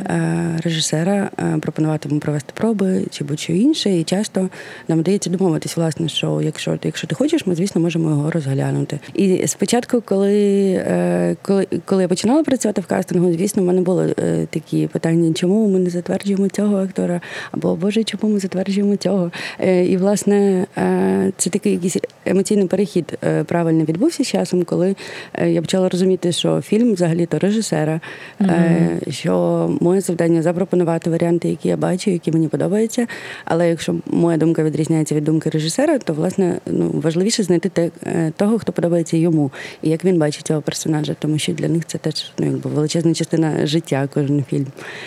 е, 0.07 0.61
режисера, 0.65 1.31
е, 1.39 1.59
пропонувати 1.59 2.09
йому 2.09 2.21
провести 2.21 2.53
проби 2.55 3.05
чи 3.11 3.25
будь-що 3.25 3.53
інше. 3.53 3.91
І 3.91 4.05
часто 4.05 4.49
нам 4.89 5.01
вдається 5.01 5.31
домовитись, 5.31 5.77
власне, 5.77 6.09
що 6.09 6.41
якщо 6.43 6.79
якщо 6.83 7.07
ти 7.07 7.15
хочеш, 7.15 7.47
ми, 7.47 7.55
звісно, 7.55 7.81
можемо 7.81 8.11
його 8.11 8.31
розглянути. 8.31 9.01
І 9.15 9.47
спочатку, 9.47 10.01
коли 10.01 10.73
е, 10.73 11.37
коли, 11.43 11.67
коли 11.85 12.03
я 12.03 12.09
починала 12.09 12.43
працювати 12.43 12.81
в 12.81 12.87
кастингу, 12.87 13.33
звісно, 13.33 13.63
в 13.63 13.67
мене 13.67 13.81
були 13.81 14.15
такі 14.51 14.87
питання, 14.87 15.33
чому 15.35 15.69
ми 15.69 15.79
не 15.79 15.91
затверджуємо 15.91 16.49
цього 16.49 16.77
актора, 16.77 17.21
або 17.53 17.77
Боже, 17.77 18.05
чому 18.05 18.35
ми 18.35 18.38
затверджуємо 18.39 18.69
затверджуємо 18.69 18.97
цього. 18.97 19.31
Е, 19.61 19.87
і, 19.87 19.97
власне, 19.97 20.67
е, 20.79 21.33
це 21.37 21.51
такий 21.51 21.73
якийсь 21.73 21.97
емоційний 22.27 22.67
перехід 22.67 23.19
е, 23.25 23.45
правильно 23.45 23.85
відбувся 23.85 24.25
з 24.25 24.27
часом, 24.27 24.65
коли 24.65 24.97
я 25.47 25.61
почала 25.61 25.89
розуміти, 25.89 26.33
що 26.33 26.61
фільм 26.61 26.95
взагалі-то 26.95 27.39
режисера, 27.39 28.01
mm-hmm. 28.41 29.11
що 29.11 29.33
моє 29.81 30.01
завдання 30.01 30.43
запропонувати 30.43 31.11
варіанти, 31.11 31.49
які 31.49 31.69
я 31.69 31.77
бачу, 31.77 32.11
які 32.11 32.33
мені 32.33 32.49
подобаються. 32.49 33.07
Але 33.45 33.69
якщо 33.69 33.95
моя 34.07 34.39
думка 34.39 34.63
відрізняється 34.63 35.15
від 35.15 35.25
думки 35.25 35.51
режисера, 35.51 35.99
то 35.99 36.13
власне 36.13 36.59
ну 36.67 36.91
важливіше 36.95 37.43
знайти 37.43 37.69
те, 37.69 37.91
того, 38.37 38.59
хто 38.59 38.73
подобається 38.73 39.17
йому, 39.17 39.51
і 39.83 39.91
як 39.91 40.05
він 40.05 40.19
бачить 40.19 40.47
цього 40.47 40.63
персонажа, 40.63 41.15
тому 41.19 41.39
що 41.39 41.53
для 41.53 41.69
них 41.69 41.87
це 41.87 41.99
теж 41.99 42.33
ну, 42.39 42.47
якби 42.47 42.71
величезна 42.71 43.15
частина 43.15 43.67
життя, 43.67 44.09
кожен 44.15 44.45
фільм. 44.51 44.67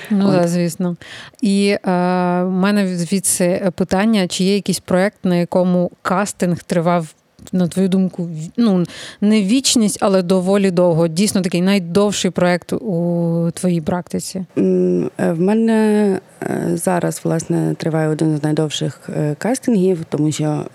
Ну 0.09 0.31
так, 0.31 0.47
звісно. 0.47 0.95
І 1.41 1.75
в 1.83 2.49
мене 2.49 2.85
звідси 3.21 3.71
питання, 3.75 4.27
чи 4.27 4.43
є 4.43 4.55
якийсь 4.55 4.79
проект, 4.79 5.25
на 5.25 5.35
якому 5.35 5.91
кастинг 6.01 6.63
тривав. 6.63 7.13
На 7.51 7.67
твою 7.67 7.89
думку, 7.89 8.29
ну 8.57 8.85
не 9.21 9.41
вічність, 9.41 9.97
але 10.01 10.21
доволі 10.21 10.71
довго. 10.71 11.07
Дійсно 11.07 11.41
такий 11.41 11.61
найдовший 11.61 12.31
проект 12.31 12.73
у 12.73 13.51
твоїй 13.53 13.81
практиці. 13.81 14.45
Е, 14.57 15.31
в 15.31 15.39
мене 15.39 16.19
е, 16.43 16.71
зараз 16.73 17.21
власне 17.23 17.75
триває 17.77 18.07
один 18.07 18.37
з 18.37 18.43
найдовших 18.43 19.09
е, 19.09 19.35
кастингів, 19.37 20.05
тому 20.09 20.31
що 20.31 20.65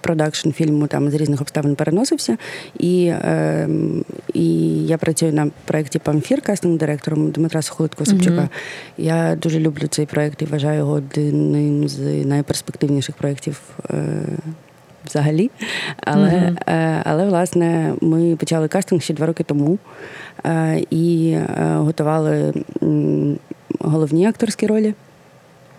продакшн 0.00 0.50
фільму 0.50 0.86
там 0.86 1.10
з 1.10 1.14
різних 1.14 1.40
обставин 1.40 1.74
переносився, 1.74 2.36
і 2.78 3.12
і 4.34 4.78
я 4.86 4.98
працюю 4.98 5.32
на 5.32 5.50
проєкті 5.64 5.98
Памфір 5.98 6.40
кастинг-директором 6.40 7.30
Дмитра 7.30 7.62
Сухолитко 7.62 8.04
Собчука. 8.04 8.34
Mm-hmm. 8.34 8.48
Я 8.98 9.36
дуже 9.36 9.60
люблю 9.60 9.86
цей 9.86 10.06
проєкт 10.06 10.42
і 10.42 10.44
вважаю 10.44 10.78
його 10.78 10.92
одним 10.92 11.88
з 11.88 11.98
найперспективніших 12.24 13.14
проєктів 13.14 13.60
взагалі. 15.04 15.50
Але, 16.00 16.30
mm-hmm. 16.30 17.02
але 17.04 17.26
власне 17.26 17.94
ми 18.00 18.36
почали 18.36 18.68
кастинг 18.68 19.02
ще 19.02 19.14
два 19.14 19.26
роки 19.26 19.44
тому 19.44 19.78
е, 20.46 20.82
і 20.90 21.30
е, 21.30 21.46
готували 21.76 22.52
головні 23.80 24.26
акторські 24.26 24.66
ролі. 24.66 24.94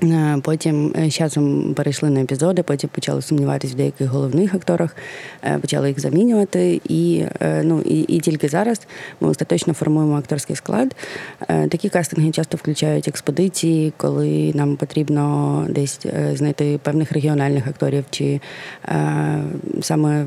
Е, 0.03 0.37
потім 0.41 0.93
з 1.07 1.13
часом 1.13 1.73
перейшли 1.73 2.09
на 2.09 2.21
епізоди, 2.21 2.63
потім 2.63 2.89
почали 2.93 3.21
сумніватися 3.21 3.73
в 3.73 3.77
деяких 3.77 4.07
головних 4.07 4.53
акторах, 4.53 4.95
е, 5.43 5.57
почали 5.59 5.87
їх 5.87 5.99
замінювати. 5.99 6.81
І 6.89 7.23
е, 7.39 7.63
ну, 7.63 7.81
і, 7.81 7.99
і 7.99 8.19
тільки 8.19 8.47
зараз 8.47 8.81
ми 9.21 9.29
остаточно 9.29 9.73
формуємо 9.73 10.17
акторський 10.17 10.55
склад. 10.55 10.95
Такі 11.47 11.89
кастинги 11.89 12.31
часто 12.31 12.57
включають 12.57 13.07
експедиції, 13.07 13.93
коли 13.97 14.51
нам 14.55 14.75
потрібно 14.75 15.65
десь 15.69 16.05
знайти 16.33 16.79
певних 16.83 17.11
регіональних 17.11 17.67
акторів, 17.67 18.05
чи 18.09 18.39
саме 19.81 20.25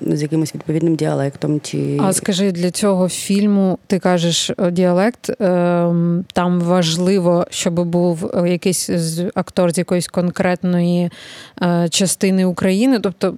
з 0.00 0.22
якимось 0.22 0.54
відповідним 0.54 0.96
діалектом. 0.96 1.60
Чи... 1.60 1.98
А 2.02 2.12
скажи, 2.12 2.52
для 2.52 2.70
цього 2.70 3.08
фільму 3.08 3.78
ти 3.86 3.98
кажеш 3.98 4.50
діалект, 4.72 5.30
ем, 5.40 6.24
там 6.32 6.60
важливо, 6.60 7.46
щоб 7.50 7.84
був 7.84 8.30
якийсь 8.46 8.90
актор 9.34 9.72
з 9.72 9.78
якоїсь 9.78 10.08
конкретної 10.08 11.10
е, 11.62 11.88
частини 11.90 12.44
України. 12.44 13.00
Тобто 13.00 13.34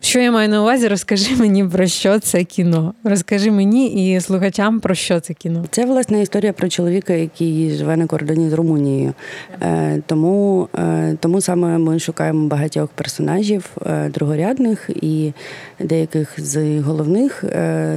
що 0.00 0.20
я 0.20 0.32
маю 0.32 0.48
на 0.48 0.62
увазі, 0.62 0.88
розкажи 0.88 1.36
мені 1.38 1.64
про 1.64 1.86
що 1.86 2.18
це 2.18 2.44
кіно. 2.44 2.94
Розкажи 3.04 3.50
мені 3.50 4.14
і 4.14 4.20
слухачам 4.20 4.80
про 4.80 4.94
що 4.94 5.20
це 5.20 5.34
кіно. 5.34 5.64
Це 5.70 5.86
власне 5.86 6.22
історія 6.22 6.52
про 6.52 6.68
чоловіка, 6.68 7.12
який 7.12 7.70
живе 7.70 7.96
на 7.96 8.06
кордоні 8.06 8.50
з 8.50 8.52
Румунією. 8.52 9.14
Е, 9.62 10.02
тому, 10.06 10.68
е, 10.78 11.16
тому 11.20 11.40
саме 11.40 11.78
ми 11.78 11.98
шукаємо 11.98 12.48
багатьох 12.48 12.88
персонажів 12.88 13.70
е, 13.86 14.08
другорядних 14.08 14.90
і 14.94 15.32
деяких 15.80 16.34
з 16.36 16.80
головних 16.80 17.44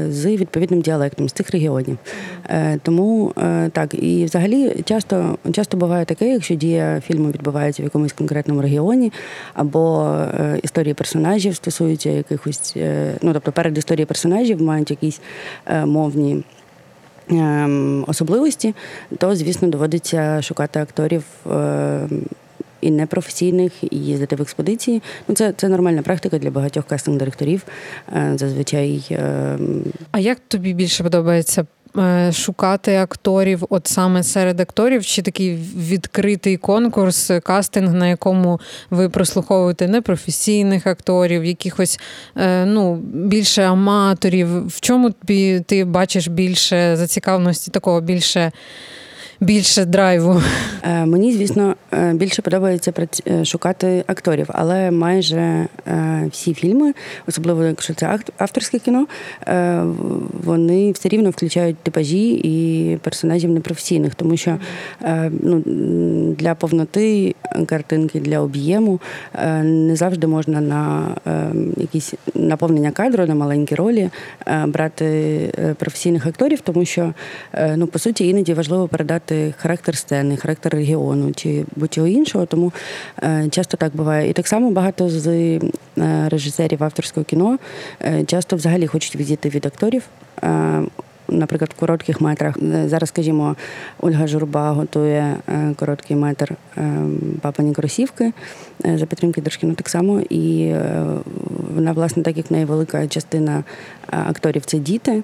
з 0.10 0.26
відповідним 0.26 0.82
діалектом 0.82 1.30
з 1.30 1.32
цих 1.32 1.52
регіонів. 1.52 1.98
Тому 2.84 3.34
так, 3.72 3.94
і 3.94 4.26
взагалі 4.26 4.84
часто 4.86 5.38
часто 5.52 5.78
буває 5.78 6.06
таке, 6.06 6.30
якщо 6.30 6.56
дія 6.56 7.02
фільму 7.08 7.30
відбувається 7.30 7.84
в 7.84 7.86
якомусь 7.86 8.14
конкретному 8.14 8.62
регіоні, 8.62 9.12
або 9.54 10.16
історії 10.64 10.94
персонажів 10.94 11.56
стосуються 11.74 12.10
якихось, 12.10 12.76
ну 13.22 13.34
тобто 13.34 13.52
перед 13.52 13.78
історією 13.78 14.08
персонажів 14.08 14.62
мають 14.62 14.92
якісь 14.92 15.22
мовні. 15.86 16.44
Ем, 17.30 18.06
особливості, 18.08 18.76
то, 19.18 19.36
звісно, 19.36 19.68
доводиться 19.68 20.42
шукати 20.42 20.80
акторів. 20.80 21.24
Е, 21.52 22.08
і 22.82 22.92
непрофесійних, 22.92 23.74
і 23.82 23.98
їздити 23.98 24.36
в 24.36 24.42
експедиції. 24.42 25.02
Ну, 25.28 25.36
це 25.36 25.54
це 25.58 25.68
нормальна 25.68 26.02
практика 26.02 26.40
для 26.40 26.52
багатьох 26.52 26.86
кастинг-директорів. 26.86 27.62
Е, 28.16 28.34
зазвичай. 28.36 29.06
Ем, 29.12 29.84
а 30.12 30.20
як 30.20 30.40
тобі 30.48 30.74
більше 30.74 31.04
подобається 31.04 31.62
Е, 31.62 31.83
шукати 32.32 32.96
акторів, 32.96 33.66
от 33.70 33.88
саме 33.88 34.24
серед 34.24 34.60
акторів, 34.60 35.06
чи 35.06 35.22
такий 35.22 35.56
відкритий 35.78 36.58
конкурс, 36.58 37.32
кастинг, 37.44 37.94
на 37.94 38.08
якому 38.08 38.60
ви 38.90 39.10
прослуховуєте 39.10 39.88
непрофесійних 39.88 40.88
акторів, 40.88 41.46
якихось 41.46 42.00
е, 42.38 42.66
ну, 42.66 42.96
більше 43.14 43.64
аматорів. 43.64 44.68
В 44.68 44.80
чому 44.80 45.12
ти 45.66 45.86
бачиш 45.86 46.28
більше 46.28 46.98
зацікавленості 46.98 47.72
такого 47.72 48.02
більше? 48.02 48.52
Більше 49.44 49.86
драйву? 49.86 50.42
Е, 50.84 51.06
мені, 51.06 51.34
звісно, 51.34 51.76
е, 51.94 52.14
більше 52.14 52.42
подобається 52.42 52.94
е, 53.28 53.46
шукати 53.46 54.04
акторів, 54.08 54.50
але 54.50 54.92
майже 54.92 55.68
всі 56.32 56.54
фільми, 56.54 56.94
особливо 57.28 57.64
якщо 57.64 57.94
це 57.94 58.20
авторське 58.38 58.80
кіно, 58.80 59.08
вони 60.44 60.92
все 60.92 61.10
рівно 61.10 61.30
включають 61.30 61.78
типажі 61.78 62.30
і 62.44 62.98
персонажів 62.98 63.50
непрофесійних, 63.50 64.16
тому 64.16 64.38
що 64.38 64.58
ну, 65.30 65.64
для 66.38 66.56
повноти 66.56 67.36
картинки, 67.66 68.20
для 68.20 68.40
об'єму 68.40 69.00
не 69.64 69.96
завжди 69.96 70.28
можна 70.28 70.62
на 70.62 71.08
якісь 71.78 72.14
наповнення 72.36 72.92
кадру, 72.92 73.26
на 73.26 73.36
маленькі 73.36 73.76
ролі 73.76 74.10
брати 74.68 75.76
професійних 75.80 76.28
акторів, 76.28 76.62
тому 76.62 76.86
що 76.86 77.14
ну, 77.76 77.88
по 77.88 78.00
суті 78.00 78.28
іноді 78.28 78.54
важливо 78.54 78.88
передати 78.88 79.33
змінювати 79.34 79.54
характер 79.58 79.98
сцени, 79.98 80.38
характер 80.38 80.74
регіону 80.74 81.32
чи 81.34 81.66
будь-чого 81.76 82.08
іншого. 82.08 82.46
Тому 82.46 82.74
е, 83.24 83.48
часто 83.52 83.78
так 83.78 83.96
буває. 83.96 84.30
І 84.30 84.34
так 84.34 84.48
само 84.48 84.72
багато 84.72 85.10
з 85.10 85.28
е, 85.28 85.60
режисерів 86.30 86.84
авторського 86.84 87.24
кіно 87.24 87.60
е, 88.02 88.24
часто 88.24 88.56
взагалі 88.56 88.88
хочуть 88.88 89.16
відійти 89.16 89.50
від 89.50 89.66
акторів 89.66 90.04
наприклад, 91.28 91.72
в 91.76 91.80
коротких 91.80 92.22
метрах. 92.22 92.58
Е, 92.58 92.90
зараз, 92.90 93.10
скажімо, 93.10 93.56
Ольга 94.00 94.28
Журба 94.28 94.72
готує 94.72 95.36
е, 95.50 95.74
короткий 95.76 96.16
метр 96.16 96.54
е, 96.78 96.98
папані 97.42 97.74
кросівки 97.74 98.32
за 98.86 99.06
підтримки 99.06 99.42
Держкіно 99.42 99.74
так 99.74 99.90
само. 99.90 100.22
І 100.30 100.74
вона, 101.76 101.92
власне, 101.92 102.24
так 102.24 102.38
як 102.38 102.50
в 102.50 102.54
неї 102.54 102.66
велика 102.66 103.08
частина 103.08 103.64
акторів 104.08 104.66
це 104.66 104.78
діти, 104.78 105.24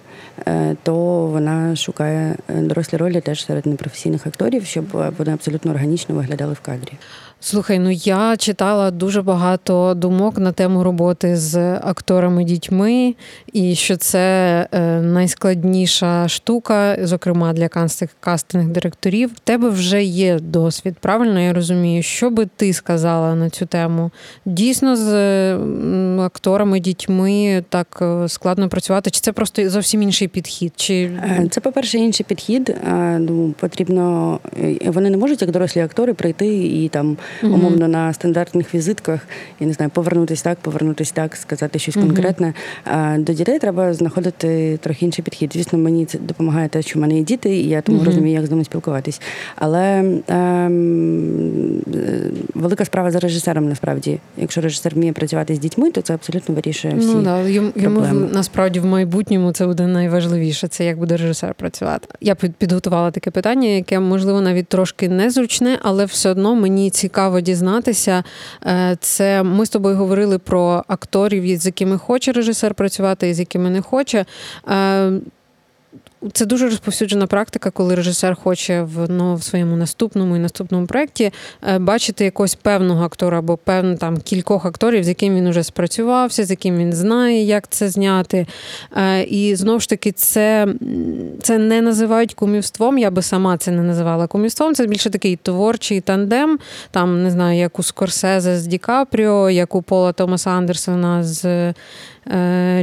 то 0.84 0.96
вона 1.26 1.76
шукає 1.76 2.36
дорослі 2.50 2.98
ролі 2.98 3.22
теж 3.22 3.46
серед 3.46 3.66
непрофесійних 3.66 4.28
акторів, 4.28 4.66
щоб 4.66 4.86
вони 5.18 5.34
абсолютно 5.34 5.72
органічно 5.72 6.16
виглядали 6.16 6.54
в 6.54 6.60
кадрі. 6.60 6.94
Слухай, 7.42 7.80
ну 7.80 7.90
я 7.90 8.38
читала 8.38 8.92
дуже 8.92 9.22
багато 9.22 9.94
думок 9.94 10.38
на 10.38 10.52
тему 10.52 10.84
роботи 10.84 11.36
з 11.36 11.78
акторами-дітьми, 11.78 13.16
і 13.54 13.76
що 13.76 13.98
це 13.98 14.68
е, 14.72 15.02
найскладніша 15.02 16.28
штука, 16.28 16.98
зокрема 17.02 17.54
для 17.54 17.68
кастинг-директорів. 18.20 19.28
В 19.28 19.40
тебе 19.40 19.70
вже 19.70 20.04
є 20.04 20.40
досвід, 20.40 20.96
правильно 21.00 21.40
я 21.40 21.54
розумію, 21.54 22.04
що 22.04 22.30
би 22.30 22.48
ти 22.56 22.74
сказала 22.74 23.36
на 23.36 23.50
цю 23.50 23.66
тему? 23.66 24.12
Дійсно, 24.46 24.96
з 24.96 25.14
акторами-дітьми 26.20 27.64
так 27.70 28.00
е, 28.02 28.30
складно 28.30 28.70
працювати? 28.70 29.10
Чи 29.10 29.22
це 29.22 29.32
просто 29.32 29.70
зовсім 29.70 30.02
інший 30.02 30.28
підхід? 30.28 30.74
Чи 30.76 30.94
е, 30.94 31.48
Це, 31.52 31.62
по-перше, 31.62 31.98
інший 31.98 32.26
підхід. 32.30 32.76
Ну, 33.20 33.54
Потрібно 33.60 34.40
вони 34.86 35.10
не 35.10 35.18
можуть 35.18 35.42
як 35.42 35.52
дорослі 35.52 35.82
актори 35.82 36.14
прийти 36.14 36.48
і 36.58 36.90
там 36.90 37.18
умовно 37.44 37.88
на 37.88 38.14
стандартних 38.14 38.76
візитках, 38.76 39.28
я 39.60 39.68
не 39.68 39.74
знаю, 39.74 39.92
повернутись 39.94 40.42
так, 40.42 40.60
повернутись 40.60 41.12
так, 41.12 41.36
сказати 41.36 41.80
щось 41.80 41.96
конкретне. 41.96 42.54
А 42.84 43.18
до 43.18 43.34
дітей 43.34 43.60
треба 43.60 43.94
знаходити 43.94 44.80
трохи 44.82 45.06
інший 45.06 45.24
підхід. 45.24 45.52
Звісно, 45.54 45.80
мені 45.80 46.06
це 46.06 46.18
допомагає 46.20 46.70
те, 46.70 46.82
що 46.82 47.00
в 47.00 47.02
мене 47.02 47.18
є 47.18 47.24
діти, 47.24 47.50
і 47.50 47.70
я 47.70 47.82
тому 47.82 48.04
розумію, 48.04 48.36
як 48.36 48.46
з 48.46 48.52
ними 48.52 48.64
спілкуватись. 48.64 49.22
Але 49.56 50.04
ем, 50.28 51.82
велика 52.54 52.86
справа 52.86 53.12
за 53.12 53.20
режисером 53.20 53.70
насправді. 53.70 54.20
Якщо 54.38 54.62
режисер 54.62 54.96
вміє 54.96 55.14
працювати 55.14 55.56
з 55.56 55.60
дітьми, 55.60 55.92
то 55.92 56.02
це 56.02 56.14
абсолютно 56.14 56.56
вирішує 56.56 56.96
всі 56.96 57.08
Ну, 57.14 57.22
да. 57.22 57.42
Йому, 57.42 57.72
йому 57.76 58.02
насправді 58.34 58.80
в 58.80 58.86
майбутньому 58.86 59.52
це 59.52 59.68
буде 59.68 59.88
найважливіше. 59.88 60.68
Це 60.68 60.86
як 60.86 60.98
буде 60.98 61.18
режисер 61.18 61.54
працювати. 61.54 62.08
Я 62.22 62.36
підготувала 62.36 63.12
таке 63.12 63.32
питання, 63.32 63.70
яке 63.70 64.00
можливо 64.00 64.42
навіть 64.42 64.68
трошки 64.68 65.10
незручне, 65.10 65.80
але 65.82 66.06
все 66.06 66.30
одно 66.30 66.56
мені 66.56 66.90
цікаво 66.90 67.19
дізнатися. 67.42 68.24
Е, 68.66 68.98
це 69.00 69.44
ми 69.44 69.66
з 69.66 69.70
тобою 69.70 69.96
говорили 69.96 70.38
про 70.38 70.84
акторів, 70.88 71.58
з 71.58 71.66
якими 71.66 71.98
хоче 71.98 72.32
режисер 72.32 72.74
працювати, 72.74 73.30
і 73.30 73.34
з 73.34 73.40
якими 73.40 73.70
не 73.70 73.82
хоче. 73.82 74.26
Це 76.34 76.46
дуже 76.46 76.66
розповсюджена 76.66 77.28
практика, 77.28 77.72
коли 77.72 77.96
режисер 77.96 78.36
хоче 78.36 78.82
в 78.82 79.10
ну, 79.10 79.36
в 79.36 79.44
своєму 79.44 79.76
наступному 79.76 80.36
і 80.36 80.40
наступному 80.40 80.88
проєкті 80.88 81.32
е, 81.68 81.80
бачити 81.80 82.26
якогось 82.26 82.56
певного 82.56 83.06
актора 83.06 83.40
або 83.40 83.58
певно 83.58 83.96
там 83.96 84.18
кількох 84.18 84.66
акторів, 84.66 85.04
з 85.04 85.08
яким 85.08 85.36
він 85.36 85.50
вже 85.50 85.64
спрацювався, 85.64 86.44
з 86.44 86.50
яким 86.50 86.78
він 86.78 86.94
знає, 86.94 87.44
як 87.44 87.68
це 87.68 87.90
зняти. 87.90 88.48
Е, 88.98 89.24
і 89.24 89.56
знову 89.56 89.80
ж 89.80 89.90
таки, 89.90 90.12
це 90.12 90.68
це 91.42 91.58
не 91.58 91.82
називають 91.82 92.34
кумівством. 92.34 92.98
Я 92.98 93.12
би 93.12 93.22
сама 93.22 93.58
це 93.58 93.72
не 93.72 93.82
називала 93.82 94.28
кумівством. 94.28 94.76
Це 94.76 94.86
більше 94.86 95.10
такий 95.10 95.36
творчий 95.36 96.02
тандем. 96.02 96.60
Там 96.92 97.24
не 97.24 97.32
знаю, 97.32 97.60
як 97.60 97.80
у 97.80 97.84
Скорсезе 97.84 98.60
з 98.60 98.68
Ді 98.68 98.78
Капріо, 98.78 99.50
як 99.50 99.76
у 99.76 99.82
Пола 99.82 100.14
Томаса 100.14 100.50
Андерсона 100.50 101.24
з 101.24 101.74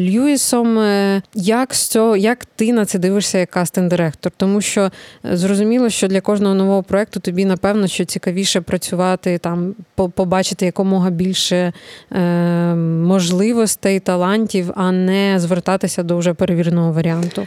Льюісом. 0.01 0.79
Е, 0.79 1.23
як 1.35 1.75
цього, 1.75 2.17
як 2.17 2.45
ти 2.45 2.73
на 2.73 2.85
це 2.85 2.99
дивишся 2.99 3.39
як 3.39 3.51
кастинг-директор? 3.51 4.33
Тому 4.37 4.61
що 4.61 4.81
е, 5.25 5.37
зрозуміло, 5.37 5.91
що 5.91 6.09
для 6.09 6.21
кожного 6.21 6.55
нового 6.55 6.83
проєкту 6.83 7.21
тобі, 7.21 7.45
напевно, 7.45 7.87
що 7.87 8.05
цікавіше 8.05 8.61
працювати, 8.61 9.39
там, 9.39 9.75
побачити 9.95 10.67
якомога 10.67 11.11
більше 11.11 11.73
е, 12.13 12.75
можливостей, 12.75 14.01
талантів, 14.01 14.71
а 14.75 14.93
не 14.93 15.35
звертатися 15.39 16.03
до 16.03 16.19
вже 16.19 16.35
перевіреного 16.35 16.93
варіанту. 16.93 17.47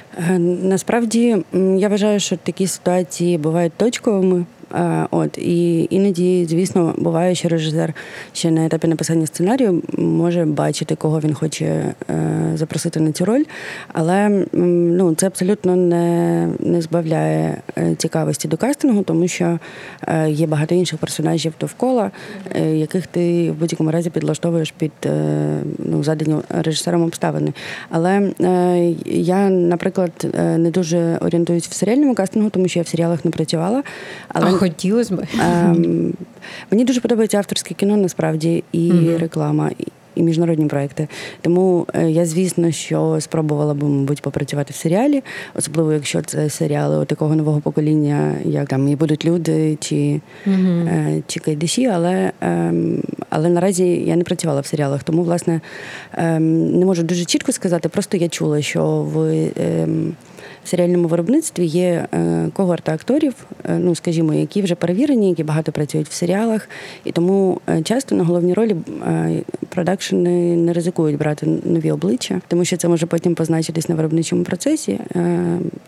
Насправді 0.63 1.37
я 1.77 1.89
вважаю, 1.89 2.19
що 2.19 2.37
такі 2.37 2.67
ситуації 2.67 3.37
бувають 3.37 3.73
точковими. 3.77 4.45
Е, 4.75 5.07
от 5.11 5.37
і 5.37 5.87
іноді, 5.89 6.45
звісно, 6.49 6.93
буває, 6.97 7.35
що 7.35 7.49
режисер 7.49 7.93
ще 8.33 8.51
на 8.51 8.65
етапі 8.65 8.87
написання 8.87 9.27
сценарію 9.27 9.81
може 9.97 10.45
бачити, 10.45 10.95
кого 10.95 11.19
він 11.19 11.33
хоче 11.33 11.65
е, 11.65 11.93
запросити 12.55 12.99
на 12.99 13.11
цю 13.11 13.25
роль, 13.25 13.43
але 13.93 14.45
ну 14.53 15.15
це 15.15 15.27
абсолютно 15.27 15.75
не 15.75 16.47
не 16.59 16.81
збавляє 16.81 17.61
е, 17.77 17.95
цікавості 17.95 18.47
до 18.47 18.57
кастингу, 18.57 19.03
тому 19.03 19.27
що 19.27 19.59
є 20.27 20.47
багато 20.47 20.75
інших 20.75 20.99
персонажів 20.99 21.53
довкола, 21.59 22.11
яких 22.73 23.07
ти 23.07 23.51
в 23.51 23.55
будь-якому 23.55 23.91
разі 23.91 24.09
підлаштовуєш 24.09 24.71
під 24.71 24.91
ну, 25.77 26.03
задані 26.03 26.35
режисером 26.49 27.03
обставини. 27.03 27.53
Але 27.89 28.31
я, 29.05 29.49
наприклад, 29.49 30.11
не 30.57 30.71
дуже 30.71 31.17
орієнтуюсь 31.21 31.67
в 31.67 31.73
серіальному 31.73 32.15
кастингу, 32.15 32.49
тому 32.49 32.67
що 32.67 32.79
я 32.79 32.83
в 32.83 32.87
серіалах 32.87 33.25
не 33.25 33.31
працювала. 33.31 33.83
Але 34.27 34.58
Хотілося 34.59 35.15
б. 35.15 35.23
Ем, 35.39 36.13
мені 36.71 36.85
дуже 36.85 37.01
подобається 37.01 37.37
авторське 37.37 37.73
кіно 37.73 37.97
насправді 37.97 38.63
і 38.71 38.91
угу. 38.91 39.17
реклама. 39.17 39.71
і 40.15 40.23
міжнародні 40.23 40.65
проекти. 40.65 41.07
Тому 41.41 41.87
я, 42.07 42.25
звісно, 42.25 42.71
що 42.71 43.17
спробувала 43.19 43.73
би, 43.73 43.87
мабуть, 43.87 44.21
попрацювати 44.21 44.73
в 44.73 44.75
серіалі, 44.75 45.23
особливо 45.55 45.93
якщо 45.93 46.21
це 46.21 46.49
серіали 46.49 47.05
такого 47.05 47.35
нового 47.35 47.59
покоління, 47.59 48.33
як 48.45 48.67
там 48.67 48.87
і 48.87 48.95
будуть 48.95 49.25
люди 49.25 49.77
чи 49.79 50.21
mm 50.47 51.23
чи 51.27 51.39
кайдаші, 51.39 51.85
але 51.85 52.31
ем, 52.41 53.01
але 53.29 53.49
наразі 53.49 53.85
я 53.85 54.15
не 54.15 54.23
працювала 54.23 54.61
в 54.61 54.65
серіалах, 54.65 55.03
тому 55.03 55.23
власне 55.23 55.61
ем, 56.13 56.79
не 56.79 56.85
можу 56.85 57.03
дуже 57.03 57.25
чітко 57.25 57.51
сказати. 57.51 57.89
Просто 57.89 58.17
я 58.17 58.29
чула, 58.29 58.61
що 58.61 58.85
в 58.85 59.47
ем, 60.63 60.67
серіальному 60.67 61.07
виробництві 61.07 61.65
є 61.65 62.07
е, 62.13 62.49
когорта 62.53 62.93
акторів, 62.93 63.33
е, 63.65 63.77
ну 63.79 63.95
скажімо, 63.95 64.33
які 64.33 64.61
вже 64.61 64.75
перевірені, 64.75 65.29
які 65.29 65.43
багато 65.43 65.71
працюють 65.71 66.07
в 66.07 66.13
серіалах, 66.13 66.69
і 67.03 67.11
тому 67.11 67.61
е, 67.69 67.81
часто 67.81 68.15
на 68.15 68.23
головні 68.23 68.53
ролі 68.53 68.75
продакшени 69.69 70.55
не 70.55 70.73
ризикують 70.73 71.17
брати 71.17 71.47
нові 71.63 71.91
обличчя, 71.91 72.41
тому 72.47 72.65
що 72.65 72.77
це 72.77 72.87
може 72.87 73.05
потім 73.05 73.35
позначитись 73.35 73.89
на 73.89 73.95
виробничому 73.95 74.43
процесі. 74.43 74.99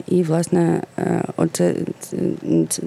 І 0.07 0.23
власне, 0.23 0.81
оце 1.38 1.73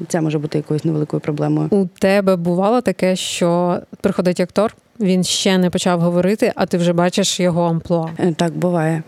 це 0.08 0.20
може 0.20 0.38
бути 0.38 0.58
якоюсь 0.58 0.84
невеликою 0.84 1.20
проблемою. 1.20 1.68
У 1.70 1.86
тебе 1.98 2.36
бувало 2.36 2.80
таке, 2.80 3.16
що 3.16 3.80
приходить 4.00 4.40
актор. 4.40 4.76
Він 5.00 5.24
ще 5.24 5.58
не 5.58 5.70
почав 5.70 6.00
говорити, 6.00 6.52
а 6.54 6.66
ти 6.66 6.76
вже 6.76 6.92
бачиш 6.92 7.40
його 7.40 7.62
амплуа. 7.62 8.08
Так 8.36 8.56
буває. 8.56 9.02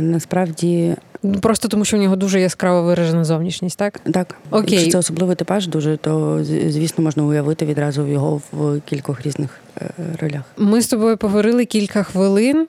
Насправді 0.00 0.96
Ну, 1.22 1.40
просто 1.40 1.68
тому, 1.68 1.84
що 1.84 1.96
в 1.96 2.00
нього 2.00 2.16
дуже 2.16 2.40
яскраво 2.40 2.82
виражена 2.82 3.24
зовнішність, 3.24 3.78
так? 3.78 4.00
Так. 4.12 4.34
Окей. 4.50 4.74
Якщо 4.74 4.90
це 4.90 4.98
особливий 4.98 5.36
типаж, 5.36 5.68
дуже, 5.68 5.96
то 5.96 6.44
звісно 6.44 7.04
можна 7.04 7.24
уявити 7.24 7.66
відразу 7.66 8.06
його 8.06 8.40
в 8.52 8.80
кількох 8.80 9.22
різних 9.22 9.50
е, 9.80 9.90
ролях. 10.20 10.42
Ми 10.56 10.82
з 10.82 10.86
тобою 10.88 11.16
поговорили 11.16 11.64
кілька 11.64 12.02
хвилин. 12.02 12.66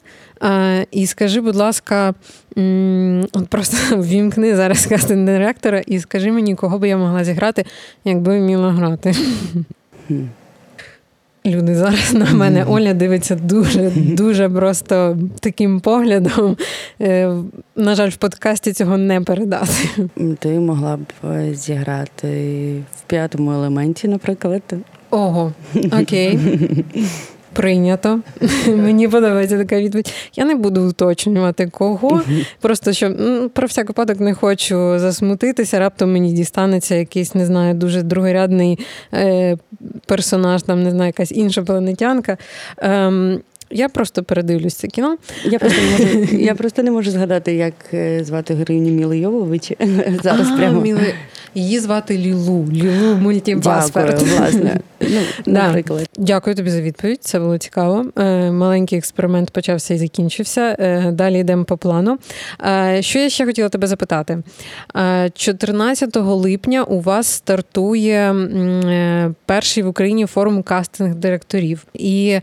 І 0.91 1.08
скажи, 1.08 1.41
будь 1.41 1.56
ласка, 1.56 2.13
от 3.34 3.48
просто 3.50 3.98
ввімкни 3.98 4.56
зараз 4.56 4.86
кастинг 4.86 5.26
директора 5.26 5.80
і 5.80 6.00
скажи 6.00 6.32
мені, 6.32 6.56
кого 6.56 6.80
би 6.80 6.89
я 6.89 6.98
могла 6.98 7.24
зіграти, 7.24 7.65
якби 8.06 8.39
вміла 8.39 8.72
грати. 8.72 9.15
Люди 11.45 11.75
зараз 11.75 12.13
на 12.13 12.34
мене 12.34 12.65
Оля 12.65 12.93
дивиться 12.93 13.36
дуже, 13.36 13.89
дуже 13.95 14.49
просто 14.49 15.17
таким 15.39 15.80
поглядом. 15.80 16.58
Е, 17.02 17.34
на 17.75 17.95
жаль, 17.95 18.10
в 18.10 18.15
подкасті 18.15 18.73
цього 18.73 18.97
не 18.97 19.21
передати. 19.21 19.73
Ти 20.39 20.49
могла 20.49 20.97
б 20.97 21.06
е, 21.25 21.54
зіграти 21.54 22.73
в 22.97 23.02
п'ятому 23.08 23.52
елементі, 23.52 24.08
наприклад. 24.08 24.62
Ого, 25.10 25.54
окей. 26.02 26.39
Прийнято. 27.53 28.19
Мені 28.67 29.07
подобається 29.07 29.57
така 29.57 29.79
відповідь. 29.79 30.13
Я 30.35 30.45
не 30.45 30.55
буду 30.55 30.89
уточнювати 30.89 31.67
кого. 31.67 32.21
Просто 32.62 32.93
що 32.93 33.13
про 33.53 33.67
всяк 33.67 33.88
випадок 33.88 34.19
не 34.19 34.33
хочу 34.33 34.99
засмутитися. 34.99 35.79
Раптом 35.79 36.12
мені 36.12 36.33
дістанеться 36.33 36.95
якийсь, 36.95 37.35
не 37.35 37.45
знаю, 37.45 37.73
дуже 37.73 38.03
другорядний 38.03 38.79
е, 39.13 39.57
персонаж, 40.05 40.63
там 40.63 40.83
не 40.83 40.91
знаю, 40.91 41.07
якась 41.07 41.31
інша 41.31 41.63
планетянка. 41.63 42.38
Ем, 42.77 43.39
я 43.71 43.89
просто 43.89 44.23
передивлюсь 44.23 44.75
це 44.75 44.88
кіно. 44.88 45.17
Я 45.45 45.59
просто 45.59 45.81
не 45.81 45.91
можу 45.91 46.35
я 46.35 46.55
просто 46.55 46.83
не 46.83 46.91
можу 46.91 47.12
згадати, 47.12 47.53
як 47.53 47.73
е, 47.93 48.23
звати 48.23 48.53
героїню 48.53 48.91
Міли 48.91 49.17
Йовович. 49.17 49.73
Зараз 50.23 50.51
прямо. 50.57 50.81
Міли... 50.81 51.13
Її 51.55 51.79
звати 51.79 52.17
Лілу. 52.17 52.67
Лілу. 52.71 53.15
Дякую, 54.15 54.39
власне. 54.39 54.79
Ну, 55.01 55.21
наприклад. 55.45 56.09
Дякую 56.17 56.55
тобі 56.55 56.69
за 56.69 56.81
відповідь. 56.81 57.23
Це 57.23 57.39
було 57.39 57.57
цікаво. 57.57 58.05
Е, 58.17 58.51
маленький 58.51 58.97
експеримент 58.97 59.51
почався 59.51 59.93
і 59.93 59.97
закінчився. 59.97 60.75
Е, 60.79 61.12
далі 61.12 61.39
йдемо 61.39 61.63
по 61.63 61.77
плану. 61.77 62.17
Що 62.99 63.19
я 63.19 63.29
ще 63.29 63.45
хотіла 63.45 63.69
тебе 63.69 63.88
запитати? 63.88 64.43
14 65.33 66.15
липня 66.15 66.83
у 66.83 67.01
вас 67.01 67.27
стартує 67.27 68.35
перший 69.45 69.83
в 69.83 69.88
Україні 69.88 70.25
форум 70.25 70.63
кастинг 70.63 71.15
директорів. 71.15 71.85
І 71.93 72.39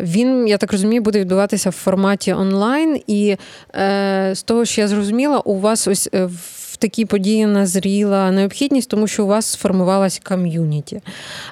він, 0.00 0.48
я 0.48 0.56
так 0.56 0.72
розумію, 0.72 1.02
буде 1.02 1.20
відбуватися 1.20 1.70
в 1.70 1.72
форматі 1.72 2.32
онлайн. 2.32 3.00
І 3.06 3.36
е, 3.74 4.30
з 4.34 4.42
того, 4.42 4.64
що 4.64 4.80
я 4.80 4.88
зрозуміла, 4.88 5.38
у 5.38 5.58
вас 5.58 5.88
ось 5.88 6.08
е, 6.14 6.24
в 6.24 6.59
такі 6.80 7.04
події 7.04 7.46
назріла 7.46 8.30
необхідність, 8.30 8.90
тому 8.90 9.06
що 9.06 9.24
у 9.24 9.26
вас 9.26 9.46
сформувалась 9.46 10.20
ком'юніті. 10.24 11.00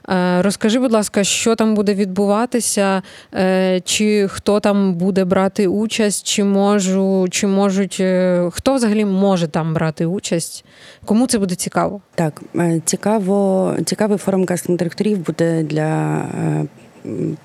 Е, 0.08 0.42
розкажи, 0.42 0.78
будь 0.78 0.92
ласка, 0.92 1.24
що 1.24 1.54
там 1.54 1.74
буде 1.74 1.94
відбуватися, 1.94 3.02
е, 3.34 3.80
чи 3.84 4.28
хто 4.28 4.60
там 4.60 4.94
буде 4.94 5.24
брати 5.24 5.66
участь, 5.66 6.26
чи 6.26 6.44
можу, 6.44 7.28
чи 7.30 7.46
можуть, 7.46 7.96
е, 8.00 8.48
хто 8.52 8.74
взагалі 8.74 9.04
може 9.04 9.48
там 9.48 9.74
брати 9.74 10.06
участь? 10.06 10.64
Кому 11.04 11.26
це 11.26 11.38
буде 11.38 11.54
цікаво? 11.54 12.00
Так, 12.14 12.42
цікаво, 12.84 13.74
цікавий 13.84 14.18
форум 14.18 14.46
кастинг 14.46 14.78
директорів 14.78 15.26
буде 15.26 15.62
для 15.62 16.24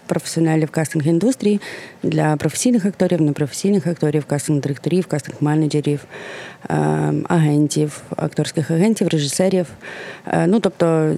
професіоналів 0.06 0.70
кастинг 0.70 1.08
індустрії 1.08 1.62
для 2.04 2.36
професійних 2.36 2.86
акторів, 2.86 3.22
непрофесійних 3.22 3.88
акторів, 3.88 4.26
кастинг-директорів, 4.30 5.08
кастинг-менеджерів, 5.08 6.00
ем, 6.70 7.26
агентів, 7.30 8.02
акторських 8.16 8.72
агентів, 8.72 9.08
режисерів. 9.08 9.68
Е, 10.28 10.48
ну 10.48 10.60
тобто 10.60 11.16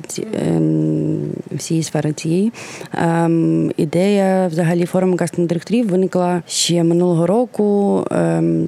ем, 0.48 1.20
всієї 1.52 1.84
сфери 1.84 2.14
цієї. 2.14 2.54
Ем, 2.94 3.72
ідея 3.78 4.48
взагалі 4.48 4.86
форуму 4.86 5.16
кастинг-директорів 5.16 5.88
виникла 5.88 6.44
ще 6.48 6.84
минулого 6.84 7.28
року. 7.28 8.02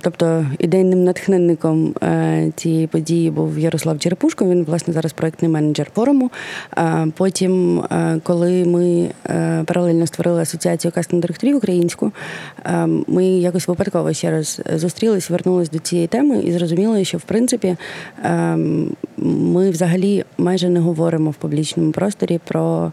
Тобто 0.01 0.45
ідейним 0.59 1.03
натхненником 1.03 1.95
е, 2.03 2.51
цієї 2.55 2.87
події 2.87 3.31
був 3.31 3.59
Ярослав 3.59 3.99
Черепушко. 3.99 4.45
Він, 4.45 4.63
власне, 4.63 4.93
зараз 4.93 5.13
проектний 5.13 5.51
менеджер 5.51 5.87
форуму. 5.95 6.31
Потім, 7.15 7.79
е, 7.79 8.19
коли 8.23 8.65
ми 8.65 9.09
паралельно 9.65 10.07
створили 10.07 10.41
асоціацію 10.41 10.91
кастинг-директорів 10.91 11.55
українську, 11.55 12.11
ми 13.07 13.25
якось 13.25 13.67
випадково 13.67 14.13
ще 14.13 14.31
раз 14.31 14.61
зустрілись, 14.75 15.29
вернулись 15.29 15.69
до 15.69 15.79
цієї 15.79 16.07
теми 16.07 16.39
і 16.39 16.51
зрозуміли, 16.51 17.05
що 17.05 17.17
в 17.17 17.21
принципі 17.21 17.77
ми 19.17 19.69
взагалі 19.69 20.25
майже 20.37 20.69
не 20.69 20.79
говоримо 20.79 21.31
в 21.31 21.35
публічному 21.35 21.91
просторі 21.91 22.39
про 22.47 22.91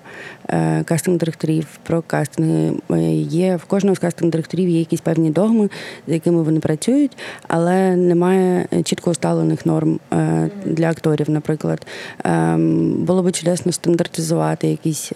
е, 0.49 0.83
кастинг-директорів, 0.83 1.67
про 1.83 2.03
кастинги. 2.03 2.73
Е, 2.91 3.15
є 3.15 3.57
в 3.57 3.65
кожного 3.65 3.97
з 3.97 3.99
кастинг-директорів 3.99 4.69
є 4.69 4.79
якісь 4.79 5.01
певні 5.01 5.31
догми, 5.31 5.69
з 6.09 6.13
якими 6.13 6.43
вони 6.43 6.61
працюють, 6.61 7.17
але 7.49 7.97
немає 7.97 8.67
чітко 8.85 9.11
усталених 9.11 9.67
норм 9.67 10.01
е, 10.13 10.51
для 10.65 10.91
акторів, 10.91 11.31
наприклад. 11.31 11.87
Ем, 12.25 12.93
було 13.05 13.23
би 13.23 13.33
чудесно 13.33 13.73
стандартизувати 13.73 14.69
якісь 14.69 15.13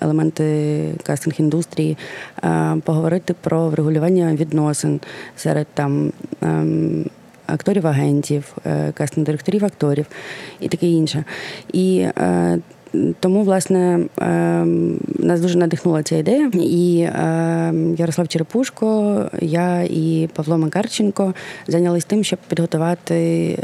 елементи 0.00 0.44
кастинг-індустрії, 1.04 1.96
поговорити 2.84 3.34
про 3.40 3.68
врегулювання 3.68 4.34
відносин 4.34 5.00
серед 5.36 5.66
там. 5.74 6.12
Ем, 6.42 7.04
акторів-агентів, 7.46 8.56
е, 8.66 8.92
кастинг-директорів 8.92 9.64
акторів 9.64 10.06
і 10.60 10.68
таке 10.68 10.86
інше. 10.86 11.24
І 11.72 12.06
е, 12.18 12.58
тому, 13.20 13.42
власне, 13.42 14.00
е, 14.20 14.26
нас 15.18 15.40
дуже 15.40 15.58
надихнула 15.58 16.02
ця 16.02 16.16
ідея. 16.16 16.50
І 16.54 16.96
Ярослав 17.98 18.28
Черепушко, 18.28 19.20
я 19.40 19.82
і 19.82 20.28
Павло 20.34 20.58
Макарченко 20.58 21.34
зайнялись 21.66 22.04
тим, 22.04 22.24
щоб 22.24 22.38
підготувати 22.48 23.58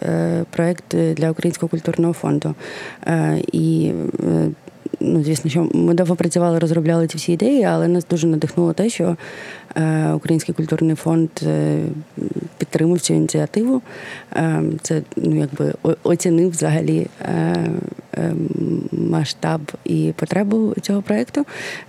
проєкт 0.51 0.85
для 1.17 1.31
Українського 1.31 1.71
культурного 1.71 2.13
фонду. 2.13 2.55
І 3.53 3.91
ну, 5.05 5.25
звісно, 5.25 5.51
що 5.51 5.69
ми 5.75 5.95
довго 5.95 6.17
працювали, 6.17 6.59
розробляли 6.59 7.07
ці 7.07 7.17
всі 7.19 7.33
ідеї, 7.33 7.65
але 7.65 7.89
нас 7.89 8.07
дуже 8.11 8.27
надихнуло 8.27 8.73
те, 8.73 8.89
що 8.89 9.17
е, 9.77 10.13
Український 10.13 10.55
культурний 10.55 10.95
фонд 10.95 11.29
е, 11.43 11.81
підтримав 12.59 13.01
цю 13.01 13.15
ініціативу. 13.15 13.83
Е, 14.37 14.63
це 14.83 15.03
ну, 15.17 15.37
якби 15.37 15.75
оцінив 16.03 16.51
взагалі 16.51 17.07
масштаб 18.93 19.61
і 19.85 20.13
потребу 20.17 20.75
цього 20.83 21.03
проєкту. 21.03 21.45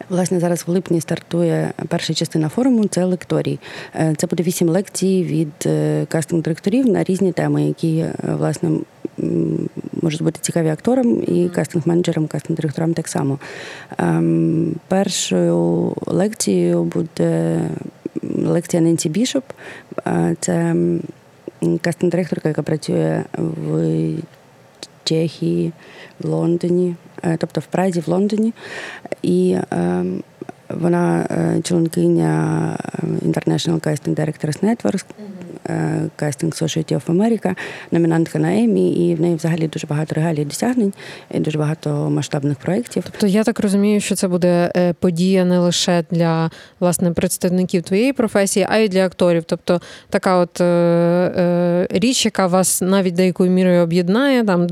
Власне, 0.10 0.39
зараз 0.39 0.63
в 0.67 0.71
липні 0.71 1.02
стартує 1.02 1.73
перша 1.88 2.13
частина 2.13 2.49
форуму 2.49 2.88
це 2.88 3.06
лекторій. 3.06 3.60
Це 4.17 4.28
буде 4.28 4.43
вісім 4.43 4.69
лекцій 4.69 5.23
від 5.23 5.71
кастинг-директорів 6.08 6.89
на 6.89 7.04
різні 7.04 7.32
теми, 7.32 7.63
які 7.63 8.06
власне 8.23 8.69
можуть 10.02 10.21
бути 10.21 10.39
цікаві 10.41 10.69
акторам 10.69 11.23
і 11.28 11.49
кастинг-менеджерам, 11.49 12.28
кастинг-директорам 12.28 12.93
так 12.93 13.08
само. 13.08 13.39
Ем, 13.97 14.76
першою 14.88 15.93
лекцією 16.06 16.84
буде 16.84 17.62
лекція 18.45 18.82
Ненсі 18.82 19.10
Бішоп. 19.10 19.43
Е, 20.08 20.36
це 20.39 20.76
кастинг-директорка, 21.62 22.47
яка 22.47 22.62
працює 22.62 23.23
в 23.38 24.13
Чехії, 25.04 25.71
в 26.19 26.28
Лондоні, 26.28 26.95
е, 27.23 27.38
тобто 27.39 27.62
в 27.62 27.65
Празі, 27.65 27.99
в 27.99 28.08
Лондоні. 28.08 28.54
І 29.21 29.58
ем, 29.71 30.23
Вона 30.69 31.26
членкиня 31.63 32.78
International 33.26 33.80
Casting 33.80 34.15
Directors 34.15 34.63
Network, 34.63 35.06
Casting 36.17 36.63
Society 36.63 36.95
of 36.95 37.06
America, 37.06 37.56
номінантка 37.91 38.39
на 38.39 38.54
Емі, 38.54 38.91
і 38.93 39.15
в 39.15 39.21
неї 39.21 39.36
взагалі 39.36 39.67
дуже 39.67 39.88
багато 39.88 40.15
регалій 40.15 40.45
досягнень 40.45 40.93
і 41.32 41.39
дуже 41.39 41.58
багато 41.58 42.10
масштабних 42.10 42.58
проєктів. 42.58 43.04
Тобто 43.04 43.28
я 43.28 43.43
так 43.43 43.60
розумію, 43.60 44.02
що 44.02 44.15
це 44.15 44.28
буде 44.28 44.71
подія 44.99 45.45
не 45.45 45.60
лише 45.60 46.04
для 46.12 46.52
власне 46.80 47.12
представників 47.12 47.82
твоєї 47.84 48.13
професії, 48.13 48.67
а 48.69 48.78
й 48.78 48.89
для 48.89 49.06
акторів. 49.06 49.43
Тобто 49.43 49.82
така 50.10 50.36
от 50.38 50.62
річ, 51.91 52.26
яка 52.26 52.47
вас 52.47 52.82
навіть 52.82 53.13
деякою 53.13 53.52
мірою 53.52 53.84
об'єднає, 53.84 54.43
там 54.43 54.67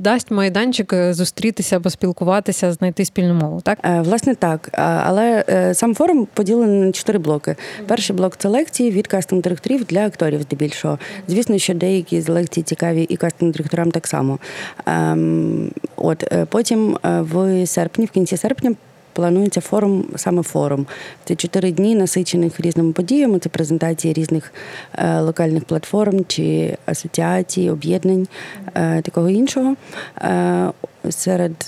дасть 0.00 0.30
майданчик 0.30 0.94
зустрітися, 1.10 1.80
поспілкуватися, 1.80 2.72
знайти 2.72 3.04
спільну 3.04 3.34
мову. 3.34 3.60
Так, 3.60 3.78
власне, 3.84 4.34
так. 4.34 4.68
Але 5.04 5.44
сам 5.74 5.94
форум 5.94 6.28
поділений 6.34 6.80
на 6.80 6.92
чотири 6.92 7.18
блоки. 7.18 7.56
Перший 7.86 8.16
блок 8.16 8.36
це 8.36 8.48
лекції 8.48 8.90
від 8.90 9.06
кастинг 9.06 9.42
директорів 9.42 9.84
для 9.84 10.06
акторів, 10.06 10.23
здебільшого. 10.32 10.98
Звісно, 11.28 11.58
що 11.58 11.74
деякі 11.74 12.20
з 12.20 12.28
лекцій 12.28 12.62
цікаві 12.62 13.02
і 13.02 13.16
кастинг 13.16 13.52
директорам 13.52 13.90
так 13.90 14.06
само. 14.06 14.38
Ем, 14.86 15.70
от 15.96 16.24
потім 16.48 16.98
в 17.02 17.66
серпні, 17.66 18.06
в 18.06 18.10
кінці 18.10 18.36
серпня 18.36 18.74
планується 19.14 19.60
форум, 19.60 20.04
саме 20.16 20.42
форум. 20.42 20.86
Це 21.24 21.34
чотири 21.34 21.72
дні 21.72 21.94
насичених 21.94 22.60
різними 22.60 22.92
подіями. 22.92 23.38
Це 23.38 23.48
презентації 23.48 24.14
різних 24.14 24.52
е, 24.98 25.20
локальних 25.20 25.64
платформ 25.64 26.24
чи 26.28 26.76
асоціацій, 26.86 27.70
об'єднань 27.70 28.26
е, 28.74 29.02
такого 29.02 29.30
іншого. 29.30 29.76
Е, 30.18 30.70
серед 31.10 31.62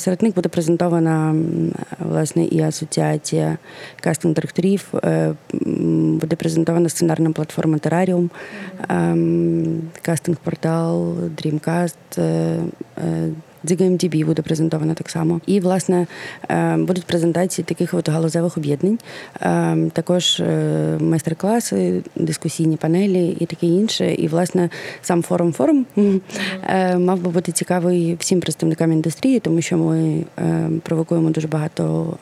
серед 0.00 0.22
них 0.22 0.34
буде 0.34 0.48
презентована 0.48 1.34
власне 1.98 2.44
і 2.44 2.60
асоціація 2.60 3.58
кастинг 4.00 4.34
директорів, 4.34 4.92
буде 6.20 6.36
презентована 6.36 6.88
сценарна 6.88 7.30
платформа 7.30 7.78
Тераріум, 7.78 8.30
кастинг-портал, 10.02 11.14
Dreamcast, 11.36 11.94
DGMTB 13.64 14.26
буде 14.26 14.42
презентована 14.42 14.94
так 14.94 15.10
само. 15.10 15.40
І, 15.46 15.60
власне, 15.60 16.06
е, 16.50 16.76
будуть 16.76 17.04
презентації 17.04 17.64
таких 17.64 17.94
от 17.94 18.08
галузевих 18.08 18.56
об'єднань, 18.56 18.98
е, 19.40 19.76
також 19.92 20.40
е, 20.40 20.98
майстер-класи, 21.00 22.02
дискусійні 22.16 22.76
панелі 22.76 23.36
і 23.40 23.46
таке 23.46 23.66
інше. 23.66 24.14
І, 24.14 24.28
власне, 24.28 24.70
сам 25.02 25.22
форум 25.22 25.52
форум 25.52 25.86
мав 26.98 27.20
би 27.20 27.30
бути 27.30 27.52
цікавий 27.52 28.16
всім 28.20 28.40
представникам 28.40 28.92
індустрії, 28.92 29.40
тому 29.40 29.60
що 29.60 29.76
ми 29.76 30.24
провокуємо 30.82 31.30
дуже 31.30 31.48
багато 31.48 32.16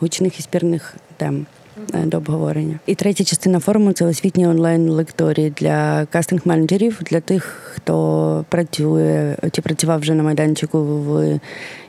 гучних 0.00 0.38
і 0.38 0.42
спірних 0.42 0.96
тем. 1.16 1.46
Е, 1.94 2.06
до 2.06 2.16
обговорення. 2.16 2.78
І 2.86 2.94
третя 2.94 3.24
частина 3.24 3.60
форуму 3.60 3.92
це 3.92 4.04
освітні 4.04 4.46
онлайн-лекторії 4.46 5.52
для 5.56 6.06
кастинг-менеджерів, 6.12 7.02
для 7.02 7.20
тих, 7.20 7.44
хто 7.74 8.44
працює 8.48 9.36
чи 9.52 9.62
працював 9.62 10.00
вже 10.00 10.14
на 10.14 10.22
майданчику 10.22 10.78
в 10.84 11.40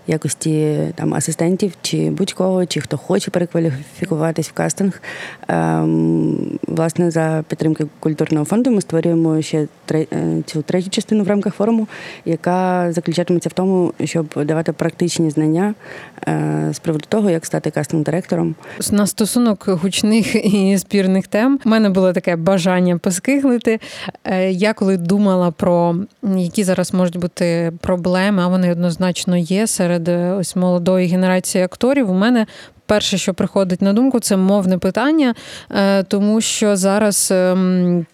якості 0.07 0.77
там 0.95 1.13
асистентів 1.13 1.73
чи 1.81 2.09
будь-кого, 2.09 2.65
чи 2.65 2.81
хто 2.81 2.97
хоче 2.97 3.31
перекваліфікуватись 3.31 4.49
в 4.49 4.51
кастинг. 4.51 5.01
Ем, 5.47 6.59
власне, 6.67 7.11
за 7.11 7.43
підтримки 7.47 7.85
культурного 7.99 8.45
фонду 8.45 8.71
ми 8.71 8.81
створюємо 8.81 9.41
ще 9.41 9.67
е, 9.91 10.05
цю 10.45 10.61
третю 10.61 10.89
частину 10.89 11.23
в 11.23 11.27
рамках 11.27 11.55
форуму, 11.55 11.87
яка 12.25 12.91
заключатиметься 12.91 13.49
в 13.49 13.53
тому, 13.53 13.93
щоб 14.03 14.45
давати 14.45 14.73
практичні 14.73 15.29
знання 15.29 15.73
е, 16.27 16.69
з 16.73 16.79
приводу 16.79 17.05
того, 17.09 17.29
як 17.29 17.45
стати 17.45 17.69
кастинг-директором. 17.69 18.55
На 18.91 19.07
стосунок 19.07 19.67
гучних 19.67 20.35
і 20.53 20.77
спірних 20.77 21.27
тем 21.27 21.59
у 21.65 21.69
мене 21.69 21.89
було 21.89 22.13
таке 22.13 22.35
бажання 22.35 22.97
поскиглити. 22.97 23.79
Е, 24.23 24.51
я 24.51 24.73
коли 24.73 24.97
думала 24.97 25.51
про 25.51 25.95
які 26.37 26.63
зараз 26.63 26.93
можуть 26.93 27.17
бути 27.17 27.71
проблеми, 27.81 28.43
а 28.43 28.47
вони 28.47 28.71
однозначно 28.71 29.37
є 29.37 29.67
серед 29.67 29.90
серед 29.91 30.07
е, 30.07 30.31
ось 30.31 30.55
молодої 30.55 31.07
генерації 31.07 31.63
акторів, 31.63 32.09
у 32.09 32.13
мене 32.13 32.45
перше, 32.85 33.17
що 33.17 33.33
приходить 33.33 33.81
на 33.81 33.93
думку, 33.93 34.19
це 34.19 34.37
мовне 34.37 34.77
питання, 34.77 35.35
е, 35.71 36.03
тому 36.03 36.41
що 36.41 36.75
зараз. 36.75 37.31
Ем, 37.31 38.05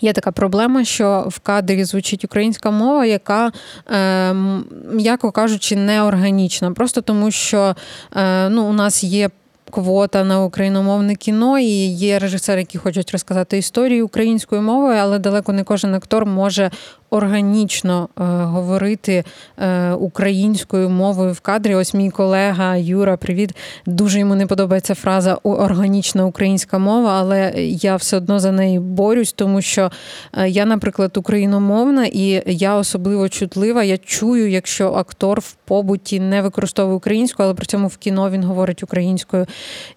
є 0.00 0.12
така 0.12 0.32
проблема, 0.32 0.84
що 0.84 1.26
в 1.28 1.38
кадрі 1.38 1.84
звучить 1.84 2.24
українська 2.24 2.70
мова, 2.70 3.06
яка, 3.06 3.52
ем, 3.86 4.64
м'яко 4.92 5.30
кажучи, 5.30 5.76
неорганічна. 5.76 6.72
Просто 6.72 7.00
тому, 7.00 7.30
що 7.30 7.76
е, 8.16 8.48
ну, 8.48 8.64
у 8.64 8.72
нас 8.72 9.04
є 9.04 9.30
квота 9.70 10.24
на 10.24 10.42
україномовне 10.42 11.14
кіно, 11.14 11.58
і 11.58 11.86
є 11.86 12.18
режисери, 12.18 12.60
які 12.60 12.78
хочуть 12.78 13.12
розказати 13.12 13.58
історію 13.58 14.06
українською 14.06 14.62
мовою, 14.62 14.98
але 15.00 15.18
далеко 15.18 15.52
не 15.52 15.64
кожен 15.64 15.94
актор 15.94 16.26
може 16.26 16.70
органічно 17.10 18.08
е, 18.08 18.22
говорити 18.24 19.24
е, 19.58 19.92
українською 19.92 20.90
мовою 20.90 21.32
в 21.32 21.40
кадрі. 21.40 21.74
Ось 21.74 21.94
мій 21.94 22.10
колега 22.10 22.76
Юра, 22.76 23.16
привіт. 23.16 23.56
Дуже 23.86 24.18
йому 24.18 24.34
не 24.34 24.46
подобається 24.46 24.94
фраза 24.94 25.34
органічна 25.42 26.26
українська 26.26 26.78
мова, 26.78 27.18
але 27.20 27.52
я 27.56 27.96
все 27.96 28.16
одно 28.16 28.40
за 28.40 28.52
неї 28.52 28.78
борюсь, 28.78 29.32
тому 29.32 29.62
що 29.62 29.90
е, 30.32 30.48
я, 30.48 30.64
наприклад, 30.64 31.16
україномовна, 31.16 32.06
і 32.06 32.42
я 32.46 32.76
особливо 32.76 33.28
чутлива. 33.28 33.84
Я 33.84 33.98
чую, 33.98 34.50
якщо 34.50 34.92
актор 34.92 35.40
в 35.40 35.52
побуті 35.52 36.20
не 36.20 36.42
використовує 36.42 36.96
українську, 36.96 37.42
але 37.42 37.54
при 37.54 37.66
цьому 37.66 37.88
в 37.88 37.96
кіно 37.96 38.30
він 38.30 38.44
говорить 38.44 38.82
українською. 38.82 39.46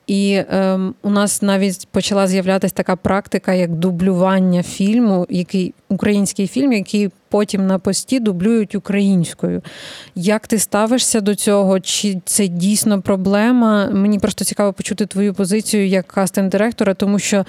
І 0.10 0.44
ем, 0.50 0.96
у 1.02 1.10
нас 1.10 1.42
навіть 1.42 1.88
почала 1.92 2.28
з'являтися 2.28 2.76
така 2.76 2.96
практика, 2.96 3.54
як 3.54 3.72
дублювання 3.72 4.64
фільму, 4.64 5.26
який 5.30 5.74
український 5.90 6.48
фільм, 6.48 6.74
який 6.74 7.10
потім 7.30 7.68
на 7.68 7.80
пості 7.80 8.20
дублюють 8.20 8.76
українською. 8.76 9.62
Як 10.16 10.48
ти 10.48 10.60
ставишся 10.60 11.22
до 11.22 11.36
цього? 11.36 11.80
Чи 11.80 12.22
це 12.26 12.48
дійсно 12.48 13.02
проблема? 13.02 13.90
Мені 13.90 14.20
просто 14.20 14.46
цікаво 14.46 14.74
почути 14.74 15.06
твою 15.06 15.34
позицію 15.34 15.88
як 15.88 16.08
кастинг-директора, 16.08 16.94
тому 16.94 17.20
що 17.20 17.46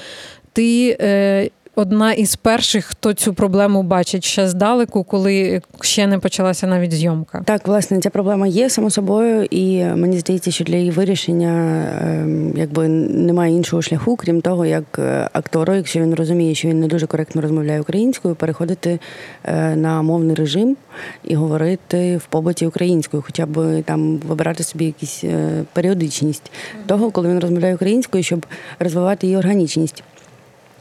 ти. 0.53 0.96
Е, 1.01 1.51
одна 1.81 2.12
із 2.12 2.37
перших, 2.37 2.85
хто 2.85 3.12
цю 3.12 3.35
проблему 3.35 3.83
бачить 3.83 4.25
ще 4.25 4.49
здалеку, 4.49 5.05
коли 5.05 5.62
ще 5.81 6.07
не 6.07 6.19
почалася 6.19 6.66
навіть 6.66 6.93
зйомка. 6.93 7.43
Так, 7.45 7.69
власне, 7.69 8.01
ця 8.01 8.11
проблема 8.11 8.47
є 8.47 8.71
само 8.71 8.90
собою, 8.90 9.45
і 9.51 9.85
мені 9.85 10.19
здається, 10.19 10.51
що 10.51 10.64
для 10.64 10.77
її 10.77 10.90
вирішення 10.90 11.85
ем, 12.03 12.53
якби 12.57 12.88
немає 12.88 13.55
іншого 13.55 13.83
шляху, 13.83 14.16
крім 14.16 14.40
того, 14.40 14.66
як 14.66 14.85
е, 14.99 15.29
актору, 15.33 15.75
якщо 15.75 16.01
він 16.01 16.14
розуміє, 16.14 16.55
що 16.55 16.69
він 16.69 16.81
не 16.81 16.87
дуже 16.87 17.07
коректно 17.07 17.43
розмовляє 17.43 17.81
українською, 17.81 18.35
переходити 18.35 18.99
е, 19.45 19.77
на 19.77 20.03
мовний 20.03 20.35
режим 20.35 20.77
і 21.25 21.35
говорити 21.35 22.16
в 22.16 22.27
побуті 22.27 22.66
українською, 22.66 23.23
хоча 23.27 23.47
б 23.47 23.83
там 23.83 24.19
вибирати 24.19 24.62
собі 24.62 24.85
якісь 24.85 25.25
е, 25.25 25.64
періодичність 25.73 26.53
того, 26.87 27.11
коли 27.11 27.29
він 27.29 27.38
розмовляє 27.38 27.75
українською, 27.75 28.25
щоб 28.25 28.47
розвивати 28.79 29.27
її 29.27 29.38
органічність. 29.38 30.05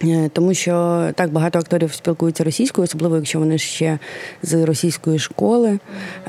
Е, 0.04 0.30
тому 0.34 0.54
що 0.54 1.08
так 1.16 1.32
багато 1.32 1.60
акторів 1.60 1.94
спілкуються 1.94 2.44
російською, 2.44 2.84
особливо 2.84 3.16
якщо 3.16 3.40
вони 3.40 3.58
ще 3.58 4.00
з 4.44 4.66
російської 4.66 5.20
школи, 5.20 5.80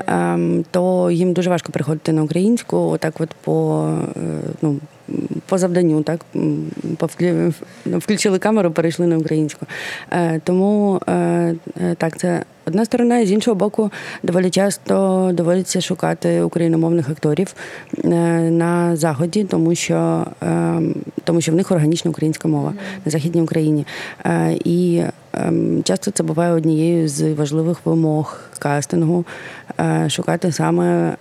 ем, 0.07 0.65
то 0.71 1.11
їм 1.11 1.33
дуже 1.33 1.49
важко 1.49 1.71
приходити 1.71 2.13
на 2.13 2.23
українську, 2.23 2.77
отак, 2.77 3.21
от 3.21 3.29
по 3.43 3.87
е, 4.15 4.19
ну 4.61 4.79
по 5.45 5.57
завданню, 5.57 6.03
так 6.03 6.25
включили 7.85 8.39
камеру, 8.39 8.71
перейшли 8.71 9.07
на 9.07 9.17
українську. 9.17 9.65
Е, 10.11 10.41
тому 10.43 11.01
так, 11.97 12.17
це 12.17 12.43
одна 12.65 12.85
сторона, 12.85 13.19
і 13.19 13.25
з 13.25 13.31
іншого 13.31 13.55
боку, 13.55 13.91
доволі 14.23 14.49
часто 14.49 15.29
доводиться 15.33 15.81
шукати 15.81 16.41
україномовних 16.41 17.09
акторів 17.09 17.55
на 18.03 18.95
заході, 18.95 19.43
тому 19.43 19.75
що 19.75 20.25
ем, 20.41 20.95
тому 21.23 21.41
що 21.41 21.51
в 21.51 21.55
них 21.55 21.71
органічна 21.71 22.11
українська 22.11 22.47
мова 22.47 22.73
на 23.05 23.11
західній 23.11 23.41
Україні. 23.41 23.85
І 24.63 25.01
ем, 25.33 25.83
часто 25.83 26.11
це 26.11 26.23
буває 26.23 26.53
однією 26.53 27.07
з 27.07 27.33
важливих 27.33 27.77
вимог 27.85 28.39
кастингу 28.59 29.25
шукати 30.09 30.51
саме 30.51 31.15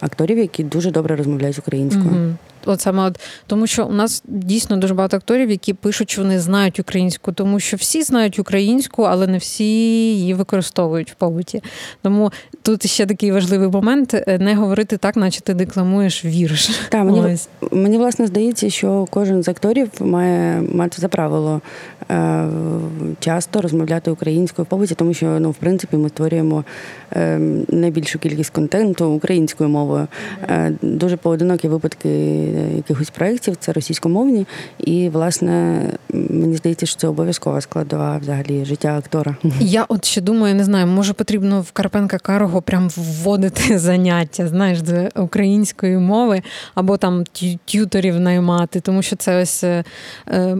акторів, 0.00 0.38
які 0.38 0.64
дуже 0.64 0.90
добре 0.90 1.16
розмовляють 1.16 1.58
українською. 1.58 2.36
От 2.66 2.80
саме 2.80 3.02
от 3.02 3.20
тому, 3.46 3.66
що 3.66 3.86
у 3.86 3.92
нас 3.92 4.22
дійсно 4.26 4.76
дуже 4.76 4.94
багато 4.94 5.16
акторів, 5.16 5.50
які 5.50 5.74
пишуть, 5.74 6.10
що 6.10 6.22
вони 6.22 6.40
знають 6.40 6.80
українську, 6.80 7.32
тому 7.32 7.60
що 7.60 7.76
всі 7.76 8.02
знають 8.02 8.38
українську, 8.38 9.02
але 9.02 9.26
не 9.26 9.38
всі 9.38 9.64
її 9.64 10.34
використовують 10.34 11.10
в 11.10 11.14
побуті. 11.14 11.62
Тому 12.02 12.32
тут 12.62 12.86
ще 12.86 13.06
такий 13.06 13.32
важливий 13.32 13.68
момент 13.68 14.14
е, 14.14 14.38
не 14.38 14.54
говорити 14.54 14.96
так, 14.96 15.16
наче 15.16 15.40
ти 15.40 15.54
декламуєш 15.54 16.24
вірш. 16.24 16.80
Так, 16.88 17.04
мені, 17.04 17.36
мені 17.72 17.98
власне 17.98 18.26
здається, 18.26 18.70
що 18.70 19.06
кожен 19.10 19.42
з 19.42 19.48
акторів 19.48 19.90
має 20.00 20.62
мати 20.62 21.00
за 21.00 21.08
правило 21.08 21.60
е, 22.10 22.48
часто 23.20 23.60
розмовляти 23.60 24.10
українською 24.10 24.64
в 24.64 24.68
побуті, 24.68 24.94
тому 24.94 25.14
що 25.14 25.26
ну, 25.40 25.50
в 25.50 25.54
принципі 25.54 25.96
ми 25.96 26.08
створюємо 26.08 26.64
е, 27.12 27.40
найбільшу 27.68 28.18
кількість 28.18 28.50
контенту 28.50 29.10
українською 29.10 29.70
мовою. 29.70 30.06
Е, 30.42 30.72
дуже 30.82 31.16
поодинокі 31.16 31.68
випадки 31.68 32.08
якихось 32.76 33.10
проєктів 33.10 33.56
це 33.56 33.72
російськомовні, 33.72 34.46
і 34.78 35.08
власне 35.08 35.82
мені 36.12 36.56
здається, 36.56 36.86
що 36.86 36.96
це 36.96 37.08
обов'язкова 37.08 37.60
складова 37.60 38.18
взагалі 38.18 38.64
життя 38.64 38.98
актора. 38.98 39.36
Я 39.60 39.84
от 39.88 40.04
ще 40.04 40.20
думаю, 40.20 40.54
не 40.54 40.64
знаю, 40.64 40.86
може 40.86 41.12
потрібно 41.12 41.60
в 41.60 41.72
Карпенка 41.72 42.18
Карого 42.18 42.62
прям 42.62 42.88
вводити 42.96 43.78
заняття, 43.88 44.48
знаєш, 44.48 44.78
з 44.78 45.10
української 45.16 45.98
мови, 45.98 46.42
або 46.74 46.96
там 46.96 47.24
т'юторів 47.64 48.20
наймати, 48.20 48.80
тому 48.80 49.02
що 49.02 49.16
це 49.16 49.42
ось 49.42 49.64
е, 49.64 49.84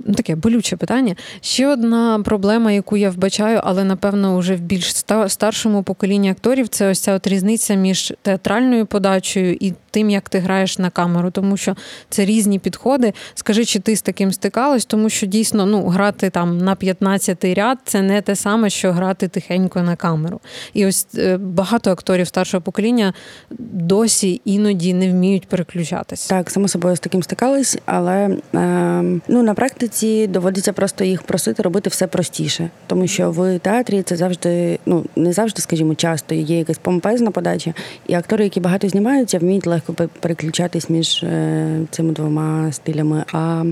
ну, 0.06 0.14
таке 0.14 0.36
болюче 0.36 0.76
питання. 0.76 1.14
Ще 1.40 1.68
одна 1.68 2.22
проблема, 2.24 2.72
яку 2.72 2.96
я 2.96 3.10
вбачаю, 3.10 3.60
але 3.64 3.84
напевно 3.84 4.38
вже 4.38 4.54
в 4.54 4.60
більш 4.60 4.94
старшому 5.28 5.82
поколінні 5.82 6.30
акторів, 6.30 6.68
це 6.68 6.87
ось 6.90 7.00
ця 7.00 7.12
от 7.12 7.26
різниця 7.26 7.74
між 7.74 8.12
театральною 8.22 8.86
подачею 8.86 9.56
і 9.60 9.74
тим, 9.98 10.10
як 10.10 10.28
ти 10.28 10.38
граєш 10.38 10.78
на 10.78 10.90
камеру, 10.90 11.30
тому 11.30 11.56
що 11.56 11.76
це 12.08 12.24
різні 12.24 12.58
підходи. 12.58 13.12
Скажи, 13.34 13.64
чи 13.64 13.78
ти 13.78 13.96
з 13.96 14.02
таким 14.02 14.32
стикалась, 14.32 14.84
тому 14.84 15.10
що 15.10 15.26
дійсно 15.26 15.66
ну, 15.66 15.88
грати 15.88 16.30
там 16.30 16.58
на 16.58 16.74
15-й 16.74 17.54
ряд 17.54 17.78
це 17.84 18.02
не 18.02 18.22
те 18.22 18.36
саме, 18.36 18.70
що 18.70 18.92
грати 18.92 19.28
тихенько 19.28 19.82
на 19.82 19.96
камеру. 19.96 20.40
І 20.74 20.86
ось 20.86 21.06
е, 21.14 21.36
багато 21.36 21.90
акторів 21.90 22.26
старшого 22.26 22.60
покоління 22.60 23.14
досі 23.58 24.40
іноді 24.44 24.94
не 24.94 25.10
вміють 25.10 25.46
переключатися. 25.48 26.28
Так, 26.28 26.50
само 26.50 26.68
собою 26.68 26.96
з 26.96 27.00
таким 27.00 27.22
стикались, 27.22 27.78
але 27.86 28.36
е, 28.54 29.02
ну 29.28 29.42
на 29.42 29.54
практиці 29.54 30.26
доводиться 30.26 30.72
просто 30.72 31.04
їх 31.04 31.22
просити 31.22 31.62
робити 31.62 31.90
все 31.90 32.06
простіше, 32.06 32.70
тому 32.86 33.06
що 33.06 33.30
в 33.30 33.58
театрі 33.58 34.02
це 34.02 34.16
завжди, 34.16 34.78
ну 34.86 35.04
не 35.16 35.32
завжди, 35.32 35.62
скажімо, 35.62 35.94
часто 35.94 36.34
є 36.34 36.58
якась 36.58 36.78
помпезна 36.78 37.30
подача, 37.30 37.74
і 38.06 38.14
актори, 38.14 38.44
які 38.44 38.60
багато 38.60 38.88
знімаються, 38.88 39.38
вміють 39.38 39.66
легко 39.66 39.87
переключатись 39.92 40.90
між 40.90 41.22
е, 41.22 41.80
цими 41.90 42.12
двома 42.12 42.72
стилями. 42.72 43.24
А 43.32 43.64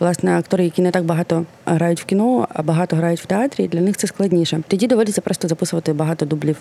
власне 0.00 0.38
актори, 0.38 0.64
які 0.64 0.82
не 0.82 0.90
так 0.90 1.04
багато 1.04 1.44
грають 1.66 2.00
в 2.00 2.04
кіно, 2.04 2.48
а 2.54 2.62
багато 2.62 2.96
грають 2.96 3.20
в 3.20 3.26
театрі, 3.26 3.68
для 3.68 3.80
них 3.80 3.96
це 3.96 4.06
складніше. 4.06 4.62
Тоді 4.68 4.86
доводиться 4.86 5.20
просто 5.20 5.48
записувати 5.48 5.92
багато 5.92 6.26
дублів 6.26 6.56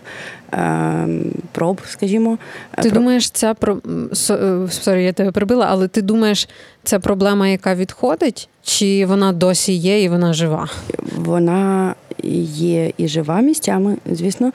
е, 0.54 1.08
проб, 1.52 1.82
скажімо. 1.86 2.38
Ти 2.76 2.90
про... 2.90 3.00
думаєш, 3.00 3.30
ця 3.30 3.54
про 3.54 3.82
е, 4.12 4.68
sorry, 4.70 5.04
я 5.04 5.14
тебе 5.14 5.32
прибила, 5.32 5.68
але 5.70 5.88
ти 5.88 6.02
думаєш, 6.02 6.50
це 6.84 7.00
проблема, 7.00 7.48
яка 7.48 7.76
відходить, 7.76 8.50
чи 8.64 9.06
вона 9.06 9.32
досі 9.32 9.74
є 9.74 10.04
і 10.04 10.10
вона 10.10 10.34
жива? 10.34 10.68
Вона 11.16 11.96
є 12.24 12.92
і 12.98 13.08
жива 13.08 13.42
місцями, 13.42 13.98
звісно. 14.12 14.52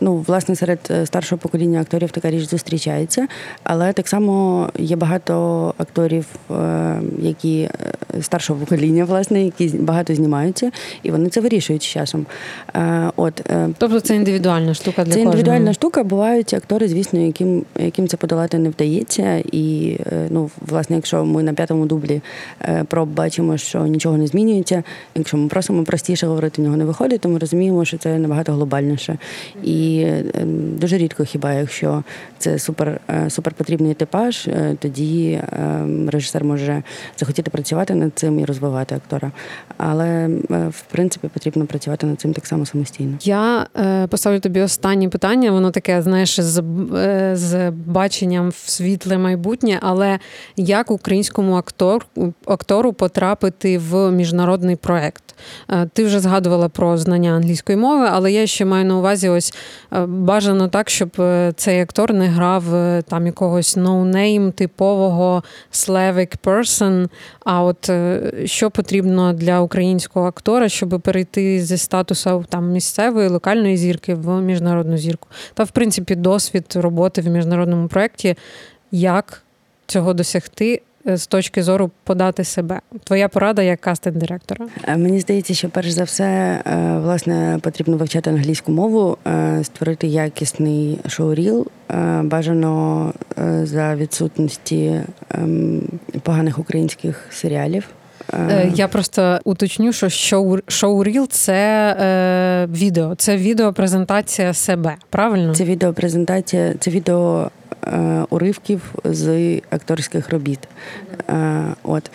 Ну, 0.00 0.24
власне, 0.26 0.56
серед 0.56 0.78
е, 0.90 1.06
старшого 1.06 1.38
покоління 1.38 1.80
акторів 1.80 2.10
така 2.10 2.30
річ 2.30 2.42
зустрічається, 2.42 3.26
але 3.62 3.92
так 3.92 4.08
само 4.08 4.68
є 4.78 4.96
багато 4.96 5.74
акторів, 5.78 6.26
е, 6.50 7.00
які 7.18 7.60
е, 7.60 7.72
старшого 8.22 8.60
покоління, 8.60 9.04
власне, 9.04 9.44
які 9.44 9.68
багато 9.68 10.14
знімаються, 10.14 10.70
і 11.02 11.10
вони 11.10 11.28
це 11.28 11.40
вирішують 11.40 11.82
з 11.82 11.86
часом. 11.86 12.26
От 13.16 13.42
тобто 13.78 14.00
це 14.00 14.16
індивідуальна 14.16 14.74
штука 14.74 15.04
для 15.04 15.12
це 15.12 15.18
кожного? 15.18 15.30
індивідуальна 15.30 15.72
штука. 15.72 16.04
Бувають 16.04 16.54
актори, 16.54 16.88
звісно, 16.88 17.20
яким 17.20 17.64
яким 17.78 18.08
це 18.08 18.16
подолати 18.16 18.58
не 18.58 18.70
вдається. 18.70 19.42
І 19.52 19.96
ну, 20.30 20.50
власне, 20.66 20.96
якщо 20.96 21.07
ми 21.14 21.42
на 21.42 21.52
п'ятому 21.52 21.86
дублі 21.86 22.20
проб 22.88 23.08
бачимо, 23.08 23.56
що 23.56 23.86
нічого 23.86 24.16
не 24.16 24.26
змінюється, 24.26 24.82
якщо 25.14 25.36
ми 25.36 25.48
просимо 25.48 25.84
простіше 25.84 26.26
говорити, 26.26 26.62
в 26.62 26.64
нього 26.64 26.76
не 26.76 26.84
виходить, 26.84 27.20
то 27.20 27.28
ми 27.28 27.38
розуміємо, 27.38 27.84
що 27.84 27.98
це 27.98 28.18
набагато 28.18 28.52
глобальніше. 28.52 29.18
І 29.62 30.06
ем, 30.34 30.76
дуже 30.78 30.98
рідко, 30.98 31.24
хіба 31.24 31.52
якщо 31.52 32.02
це 32.38 32.58
супер 32.58 33.00
е, 33.10 33.30
супер 33.30 33.54
потрібний 33.54 33.94
типаж, 33.94 34.48
е, 34.48 34.76
тоді 34.78 35.40
режисер 36.06 36.44
може 36.44 36.82
захотіти 37.16 37.50
працювати 37.50 37.94
над 37.94 38.12
цим 38.14 38.40
і 38.40 38.44
розвивати 38.44 38.94
актора. 38.94 39.32
Але 39.76 40.06
е, 40.06 40.68
в 40.70 40.82
принципі 40.82 41.28
потрібно 41.28 41.66
працювати 41.66 42.06
над 42.06 42.20
цим 42.20 42.32
так 42.32 42.46
само 42.46 42.66
самостійно. 42.66 43.18
Я 43.22 43.66
поставлю 44.10 44.40
тобі 44.40 44.60
останнє 44.60 45.08
питання. 45.08 45.50
Воно 45.50 45.70
таке, 45.70 46.02
знаєш, 46.02 46.40
з, 46.40 46.62
з 47.32 47.70
баченням 47.70 48.48
в 48.48 48.54
світле 48.54 49.18
майбутнє, 49.18 49.78
але 49.82 50.18
як 50.56 50.90
українському 50.98 51.54
актор, 51.54 52.06
актору 52.46 52.92
потрапити 52.92 53.78
в 53.78 54.10
міжнародний 54.10 54.76
проект? 54.76 55.24
Ти 55.92 56.04
вже 56.04 56.20
згадувала 56.20 56.68
про 56.68 56.98
знання 56.98 57.30
англійської 57.30 57.78
мови, 57.78 58.08
але 58.10 58.32
я 58.32 58.46
ще 58.46 58.64
маю 58.64 58.84
на 58.84 58.96
увазі 58.96 59.28
ось 59.28 59.54
бажано 60.06 60.68
так, 60.68 60.90
щоб 60.90 61.10
цей 61.56 61.80
актор 61.80 62.14
не 62.14 62.26
грав 62.26 62.74
е, 62.74 63.02
там 63.08 63.26
якогось 63.26 63.76
no-name 63.76 64.52
типового 64.52 65.42
Slavic 65.72 66.38
person. 66.44 67.08
А 67.44 67.62
от 67.62 67.88
е, 67.88 68.32
що 68.44 68.70
потрібно 68.70 69.32
для 69.32 69.60
українського 69.60 70.26
актора, 70.26 70.68
щоб 70.68 71.00
перейти 71.04 71.60
зі 71.60 71.76
статусу 71.76 72.44
там 72.48 72.70
місцевої 72.70 73.28
локальної 73.28 73.76
зірки 73.76 74.14
в 74.14 74.40
міжнародну 74.40 74.98
зірку? 74.98 75.28
Та 75.54 75.64
в 75.64 75.70
принципі 75.70 76.14
досвід 76.14 76.64
роботи 76.74 77.20
в 77.20 77.26
міжнародному 77.26 77.88
проєкті, 77.88 78.36
як 78.90 79.42
цього 79.86 80.14
досягти 80.14 80.82
Е, 80.82 80.87
з 81.16 81.26
точки 81.26 81.62
зору 81.62 81.90
подати 82.04 82.44
себе? 82.44 82.80
Твоя 83.04 83.28
порада 83.28 83.62
як 83.62 83.80
кастинг-директора? 83.80 84.66
Е, 84.84 84.96
мені 84.96 85.20
здається, 85.20 85.54
що 85.54 85.68
перш 85.68 85.90
за 85.90 86.04
все 86.04 86.24
е, 86.24 86.98
власне 86.98 87.58
потрібно 87.62 87.96
вивчати 87.96 88.30
англійську 88.30 88.72
мову, 88.72 89.16
створити 89.62 90.06
якісний 90.06 90.98
шоуріл, 91.08 91.66
бажано 92.22 93.12
за 93.62 93.96
відсутності 93.96 95.00
ем, 95.30 95.82
поганих 96.22 96.58
українських 96.58 97.26
серіалів. 97.30 97.88
Я 98.74 98.88
просто 98.88 99.38
уточню, 99.44 99.92
що 99.92 100.08
шоу 100.08 100.58
шоуріл 100.68 101.28
це 101.28 101.96
е, 102.00 102.66
відео, 102.66 103.14
це 103.14 103.36
відеопрезентація 103.36 104.54
себе. 104.54 104.94
Правильно? 105.10 105.54
Це 105.54 105.64
відеопрезентація, 105.64 106.74
це 106.80 106.90
відео 106.90 107.50
Е, 107.92 108.24
уривків 108.30 108.94
з 109.04 109.56
акторських 109.70 110.30
робіт. 110.30 110.68
Е, 111.28 111.64
от. 111.82 112.10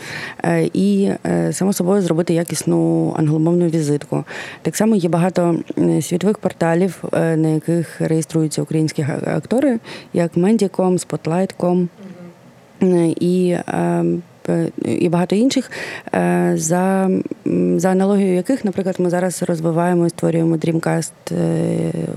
Е, 0.45 0.69
і 0.73 1.11
само 1.51 1.73
собою 1.73 2.01
зробити 2.01 2.33
якісну 2.33 3.13
англомовну 3.17 3.67
візитку. 3.67 4.23
Так 4.61 4.75
само 4.75 4.95
є 4.95 5.09
багато 5.09 5.59
світових 6.01 6.37
порталів, 6.37 7.03
на 7.13 7.47
яких 7.47 8.01
реєструються 8.01 8.61
українські 8.61 9.05
актори, 9.25 9.79
як 10.13 10.37
Mendicom, 10.37 11.07
Spotlight.com. 11.07 11.87
І 13.19 13.57
і 14.85 15.09
багато 15.09 15.35
інших, 15.35 15.71
е, 16.13 16.53
за 16.55 17.09
за 17.75 17.89
аналогією 17.89 18.35
яких, 18.35 18.65
наприклад, 18.65 18.95
ми 18.99 19.09
зараз 19.09 19.43
розвиваємо 19.43 20.05
і 20.05 20.09
створюємо 20.09 20.55
Dreamcast 20.55 21.11
е, 21.31 21.35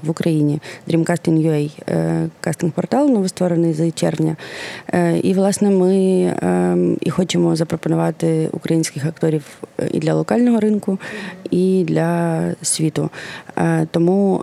в 0.03 0.11
Україні, 0.11 0.61
Dreamcasting.ua, 0.89 1.71
е, 1.89 2.29
кастинг-портал, 2.41 3.11
новостворений 3.11 3.73
з 3.73 3.91
червня. 3.91 4.37
І, 5.23 5.35
власне, 5.35 5.71
ми 5.71 5.97
і 7.01 7.11
хочемо 7.11 7.57
запропонувати 7.57 8.49
українських 8.53 9.07
акторів 9.07 9.45
і 9.93 9.99
для 9.99 10.15
локального 10.15 10.61
ринку, 10.61 10.99
і 11.51 11.85
для 11.89 12.43
світу. 12.63 13.11
Тому 13.91 14.43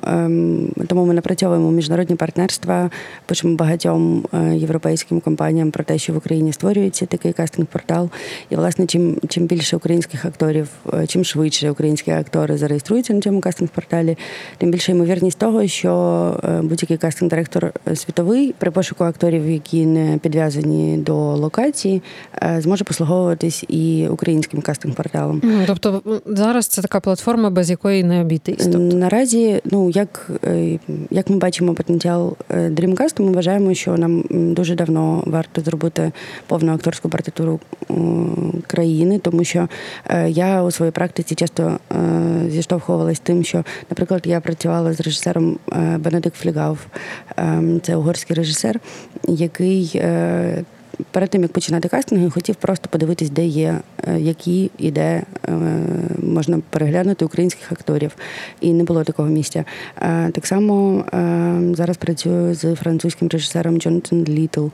тому 0.88 1.06
ми 1.06 1.14
напрацьовуємо 1.14 1.72
міжнародні 1.72 2.16
партнерства, 2.16 2.90
пишемо 3.26 3.56
багатьом 3.56 4.26
європейським 4.54 5.20
компаніям 5.20 5.72
про 5.72 5.84
те, 5.84 5.98
що 5.98 6.14
в 6.14 6.18
Україні 6.18 6.54
створюється 6.54 7.06
такий 7.06 7.34
кастинг 7.34 7.68
портал. 7.74 8.10
І, 8.50 8.56
власне, 8.56 8.86
чим 8.86 9.18
чим 9.30 9.46
більше 9.46 9.76
українських 9.76 10.26
акторів, 10.26 10.68
е, 10.94 11.08
чим 11.08 11.24
швидше 11.24 11.72
українські 11.72 12.12
актори 12.12 12.58
зареєструються 12.58 13.14
на 13.14 13.22
цьому 13.22 13.40
кастинг-порталі, 13.40 14.18
тим 14.58 14.72
більше 14.72 14.92
ймовірність 14.92 15.38
того, 15.38 15.68
що 15.68 15.92
е, 16.44 16.62
будь-який 16.62 16.98
кастинг-директор 16.98 17.72
е, 17.88 17.96
світовий 17.96 18.56
при 18.58 18.72
пошуку 18.72 19.04
акторів, 19.04 19.50
які 19.50 19.86
не 19.86 20.18
підв'язані 20.18 20.98
до 20.98 21.16
локації, 21.36 22.02
зможе 22.58 22.84
послуговуватись 22.84 23.66
і 23.68 24.08
українським 24.08 24.62
кастинг-порталом. 24.62 25.42
Тобто 25.68 26.02
зараз 26.26 26.68
це 26.68 26.82
така 26.82 27.00
платформа, 27.00 27.50
без 27.50 27.70
якої 27.70 28.04
не 28.04 28.22
обійтись? 28.22 28.64
Тобто. 28.64 28.80
Наразі, 28.80 29.62
ну 29.66 29.90
як 29.90 30.30
як 31.12 31.30
ми 31.30 31.38
бачимо 31.38 31.74
потенціал 31.74 32.38
Dreamcast, 32.50 33.22
ми 33.22 33.32
вважаємо, 33.32 33.74
що 33.74 33.98
нам 33.98 34.24
дуже 34.30 34.76
давно 34.76 35.24
варто 35.26 35.62
зробити 35.62 36.12
повну 36.48 36.74
акторську 36.74 37.10
партитуру 37.10 37.60
країни, 38.68 39.20
тому 39.20 39.44
що 39.44 39.68
я 40.28 40.64
у 40.64 40.72
своїй 40.72 40.92
практиці 40.92 41.36
часто 41.36 41.80
зіштовхувалася 42.50 43.22
тим, 43.24 43.44
що, 43.44 43.64
наприклад, 43.90 44.22
я 44.26 44.40
працювала 44.40 44.94
з 44.94 45.02
режисером 45.02 45.58
Бенедикт 46.00 46.36
Флігав, 46.36 46.88
ем, 47.38 47.82
це 47.82 47.96
угорський 47.96 48.36
режисер, 48.36 48.80
який 49.28 50.02
перед 51.12 51.30
тим 51.30 51.42
як 51.42 51.52
починати 51.52 51.88
кастинги, 51.88 52.30
хотів 52.30 52.56
просто 52.56 52.90
подивитись, 52.90 53.30
де 53.30 53.46
є, 53.46 53.80
е, 54.08 54.20
які 54.20 54.72
і 54.78 54.92
де 54.92 55.02
е, 55.02 55.24
можна 56.24 56.60
переглянути 56.70 57.26
українських 57.26 57.72
акторів. 57.72 58.16
І 58.62 58.74
не 58.74 58.84
було 58.84 59.04
такого 59.04 59.30
місця. 59.30 59.66
Е, 60.02 60.32
так 60.32 60.46
само 60.46 61.06
зараз 61.76 61.98
працюю 61.98 62.56
з 62.56 62.76
французьким 62.76 63.28
режисером 63.28 63.80
Джонатан 63.80 64.24
Літл. 64.24 64.68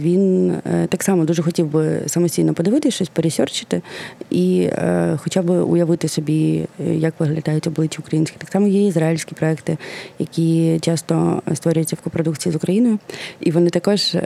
Він 0.00 0.54
так 0.88 1.02
само 1.02 1.24
дуже 1.24 1.42
хотів 1.42 1.66
би 1.66 2.00
самостійно 2.06 2.54
подивитися, 2.54 2.94
щось 2.94 3.08
пересерчити 3.08 3.82
і 4.30 4.68
хоча 5.16 5.42
б 5.42 5.50
уявити 5.50 6.08
собі, 6.08 6.66
як 6.78 7.14
виглядають 7.18 7.66
обличчя 7.66 8.02
українські. 8.02 8.36
Так 8.38 8.50
само 8.50 8.68
є 8.68 8.86
ізраїльські 8.86 9.34
проекти, 9.34 9.76
які 10.18 10.78
часто 10.80 11.42
створюються 11.54 11.96
в 11.96 12.00
копродукції 12.00 12.52
з 12.52 12.56
Україною, 12.56 12.98
і 13.40 13.50
вони 13.50 13.70
також 13.70 14.16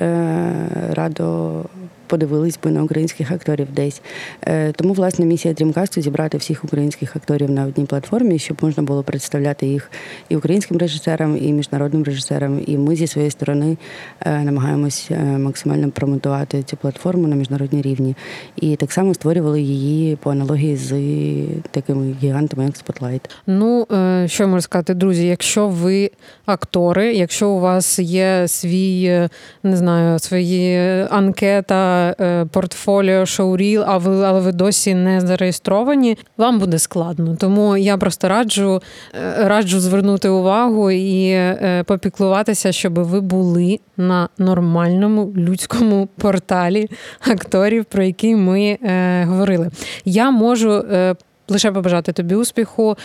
радо 0.90 1.64
подивились 2.08 2.58
би 2.64 2.70
на 2.70 2.82
українських 2.82 3.30
акторів 3.30 3.66
десь. 3.72 4.02
Е, 4.46 4.72
тому, 4.72 4.92
власне, 4.92 5.24
місія 5.24 5.54
Дрімкасту 5.54 6.00
зібрати 6.00 6.38
всіх 6.38 6.64
українських 6.64 7.16
акторів 7.16 7.50
на 7.50 7.64
одній 7.64 7.84
платформі, 7.84 8.38
щоб 8.38 8.56
можна 8.62 8.82
було 8.82 9.02
представляти 9.02 9.66
їх 9.66 9.90
і 10.28 10.36
українським 10.36 10.76
режисерам, 10.76 11.36
і 11.36 11.52
міжнародним 11.52 12.04
режисерам. 12.04 12.62
І 12.66 12.78
ми 12.78 12.96
зі 12.96 13.06
своєї 13.06 13.30
сторони 13.30 13.76
е, 14.20 14.38
намагаємось 14.38 15.08
е, 15.10 15.22
максимально 15.22 15.90
промотувати 15.90 16.62
цю 16.62 16.76
платформу 16.76 17.28
на 17.28 17.36
міжнародній 17.36 17.82
рівні. 17.82 18.16
І 18.56 18.76
так 18.76 18.92
само 18.92 19.14
створювали 19.14 19.60
її 19.62 20.16
по 20.16 20.30
аналогії 20.30 20.76
з 20.76 20.92
такими 21.70 22.14
гігантами, 22.22 22.64
як 22.64 22.74
Spotlight. 22.74 23.20
Ну 23.46 23.86
що 24.28 24.48
можу 24.48 24.62
сказати, 24.62 24.94
друзі, 24.94 25.26
якщо 25.26 25.68
ви 25.68 26.10
актори, 26.46 27.14
якщо 27.14 27.48
у 27.48 27.60
вас 27.60 27.98
є 27.98 28.48
свій, 28.48 29.28
не 29.62 29.76
знаю, 29.76 30.18
свої 30.18 30.78
анкета. 31.10 31.97
Е, 31.98 32.46
портфоліо 32.50 33.26
шоуріл, 33.26 33.84
а 33.86 33.98
ви 33.98 34.24
але 34.24 34.40
ви 34.40 34.52
досі 34.52 34.94
не 34.94 35.20
зареєстровані, 35.20 36.18
вам 36.36 36.58
буде 36.58 36.78
складно. 36.78 37.36
Тому 37.40 37.76
я 37.76 37.96
просто 37.96 38.28
раджу 38.28 38.82
е, 39.14 39.48
раджу 39.48 39.80
звернути 39.80 40.28
увагу 40.28 40.90
і 40.90 41.28
е, 41.28 41.84
попіклуватися, 41.86 42.72
щоб 42.72 42.94
ви 42.94 43.20
були 43.20 43.80
на 43.96 44.28
нормальному 44.38 45.32
людському 45.36 46.08
порталі 46.16 46.88
акторів, 47.20 47.84
про 47.84 48.02
який 48.02 48.36
ми 48.36 48.78
говорили. 49.28 49.70
Я 50.04 50.30
можу. 50.30 50.84
Лише 51.50 51.72
побажати 51.72 52.12
тобі 52.12 52.34
успіху, 52.34 52.96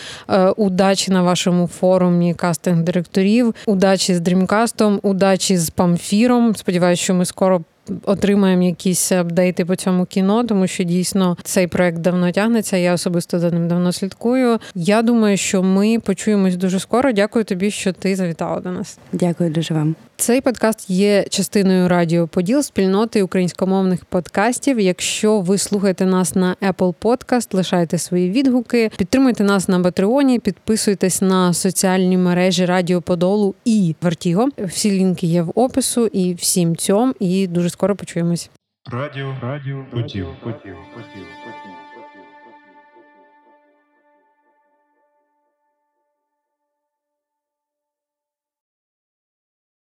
удачі 0.58 1.12
на 1.12 1.22
вашому 1.22 1.68
форумі 1.68 2.34
кастинг 2.34 2.84
директорів, 2.84 3.56
удачі 3.66 4.16
з 4.16 4.20
дрімкастом, 4.20 5.00
удачі 5.04 5.58
з 5.58 5.70
памфіром. 5.70 6.56
Сподіваюся, 6.56 7.04
що 7.04 7.14
ми 7.14 7.26
скоро 7.26 7.62
отримаємо 8.06 8.64
якісь 8.64 9.12
апдейти 9.12 9.66
по 9.66 9.76
цьому 9.76 10.06
кіно, 10.06 10.44
тому 10.44 10.68
що 10.68 10.84
дійсно 10.84 11.38
цей 11.44 11.68
проект 11.68 11.98
давно 11.98 12.32
тягнеться. 12.32 12.78
Я 12.78 12.94
особисто 12.94 13.40
за 13.40 13.52
ним 13.52 13.68
давно 13.68 13.92
слідкую. 13.92 14.60
Я 14.76 15.02
думаю, 15.02 15.38
що 15.38 15.64
ми 15.64 16.00
почуємось 16.00 16.56
дуже 16.56 16.80
скоро. 16.80 17.12
Дякую 17.12 17.46
тобі, 17.46 17.72
що 17.72 17.94
ти 17.94 18.16
завітала 18.16 18.60
до 18.60 18.72
нас. 18.72 18.98
Дякую 19.12 19.50
дуже 19.50 19.74
вам. 19.74 19.96
Цей 20.16 20.42
подкаст 20.42 20.90
є 20.90 21.24
частиною 21.30 21.88
Радіо 21.88 22.28
Поділ 22.28 22.62
спільноти 22.62 23.24
українськомовних 23.24 24.06
подкастів. 24.06 24.80
Якщо 24.80 25.40
ви 25.40 25.58
слухаєте 25.58 26.06
нас 26.06 26.36
на 26.36 26.56
Apple 26.62 26.94
Podcast, 27.02 27.56
лишайте 27.56 27.98
свої 27.98 28.32
відгуки, 28.32 28.92
підтримуйте 28.98 29.44
нас 29.44 29.68
на 29.68 29.80
Патреоні, 29.80 30.40
підписуйтесь 30.40 31.22
на 31.22 31.54
соціальні 31.54 32.18
мережі 32.18 32.66
Радіо 32.66 33.02
Подолу 33.02 33.56
і 33.66 33.96
Вертіго. 34.02 34.50
Всі 34.58 34.92
лінки 34.92 35.28
є 35.28 35.42
в 35.42 35.52
опису 35.56 36.08
і 36.08 36.34
всім 36.34 36.76
цьому. 36.76 37.14
І 37.20 37.48
дуже 37.48 37.70
скоро 37.70 37.96
почуємось. 37.96 38.50
Радіо, 38.92 39.36
радіо, 39.42 39.86
поділ, 39.92 40.28
поділ, 40.44 40.76
поділ. 40.94 41.26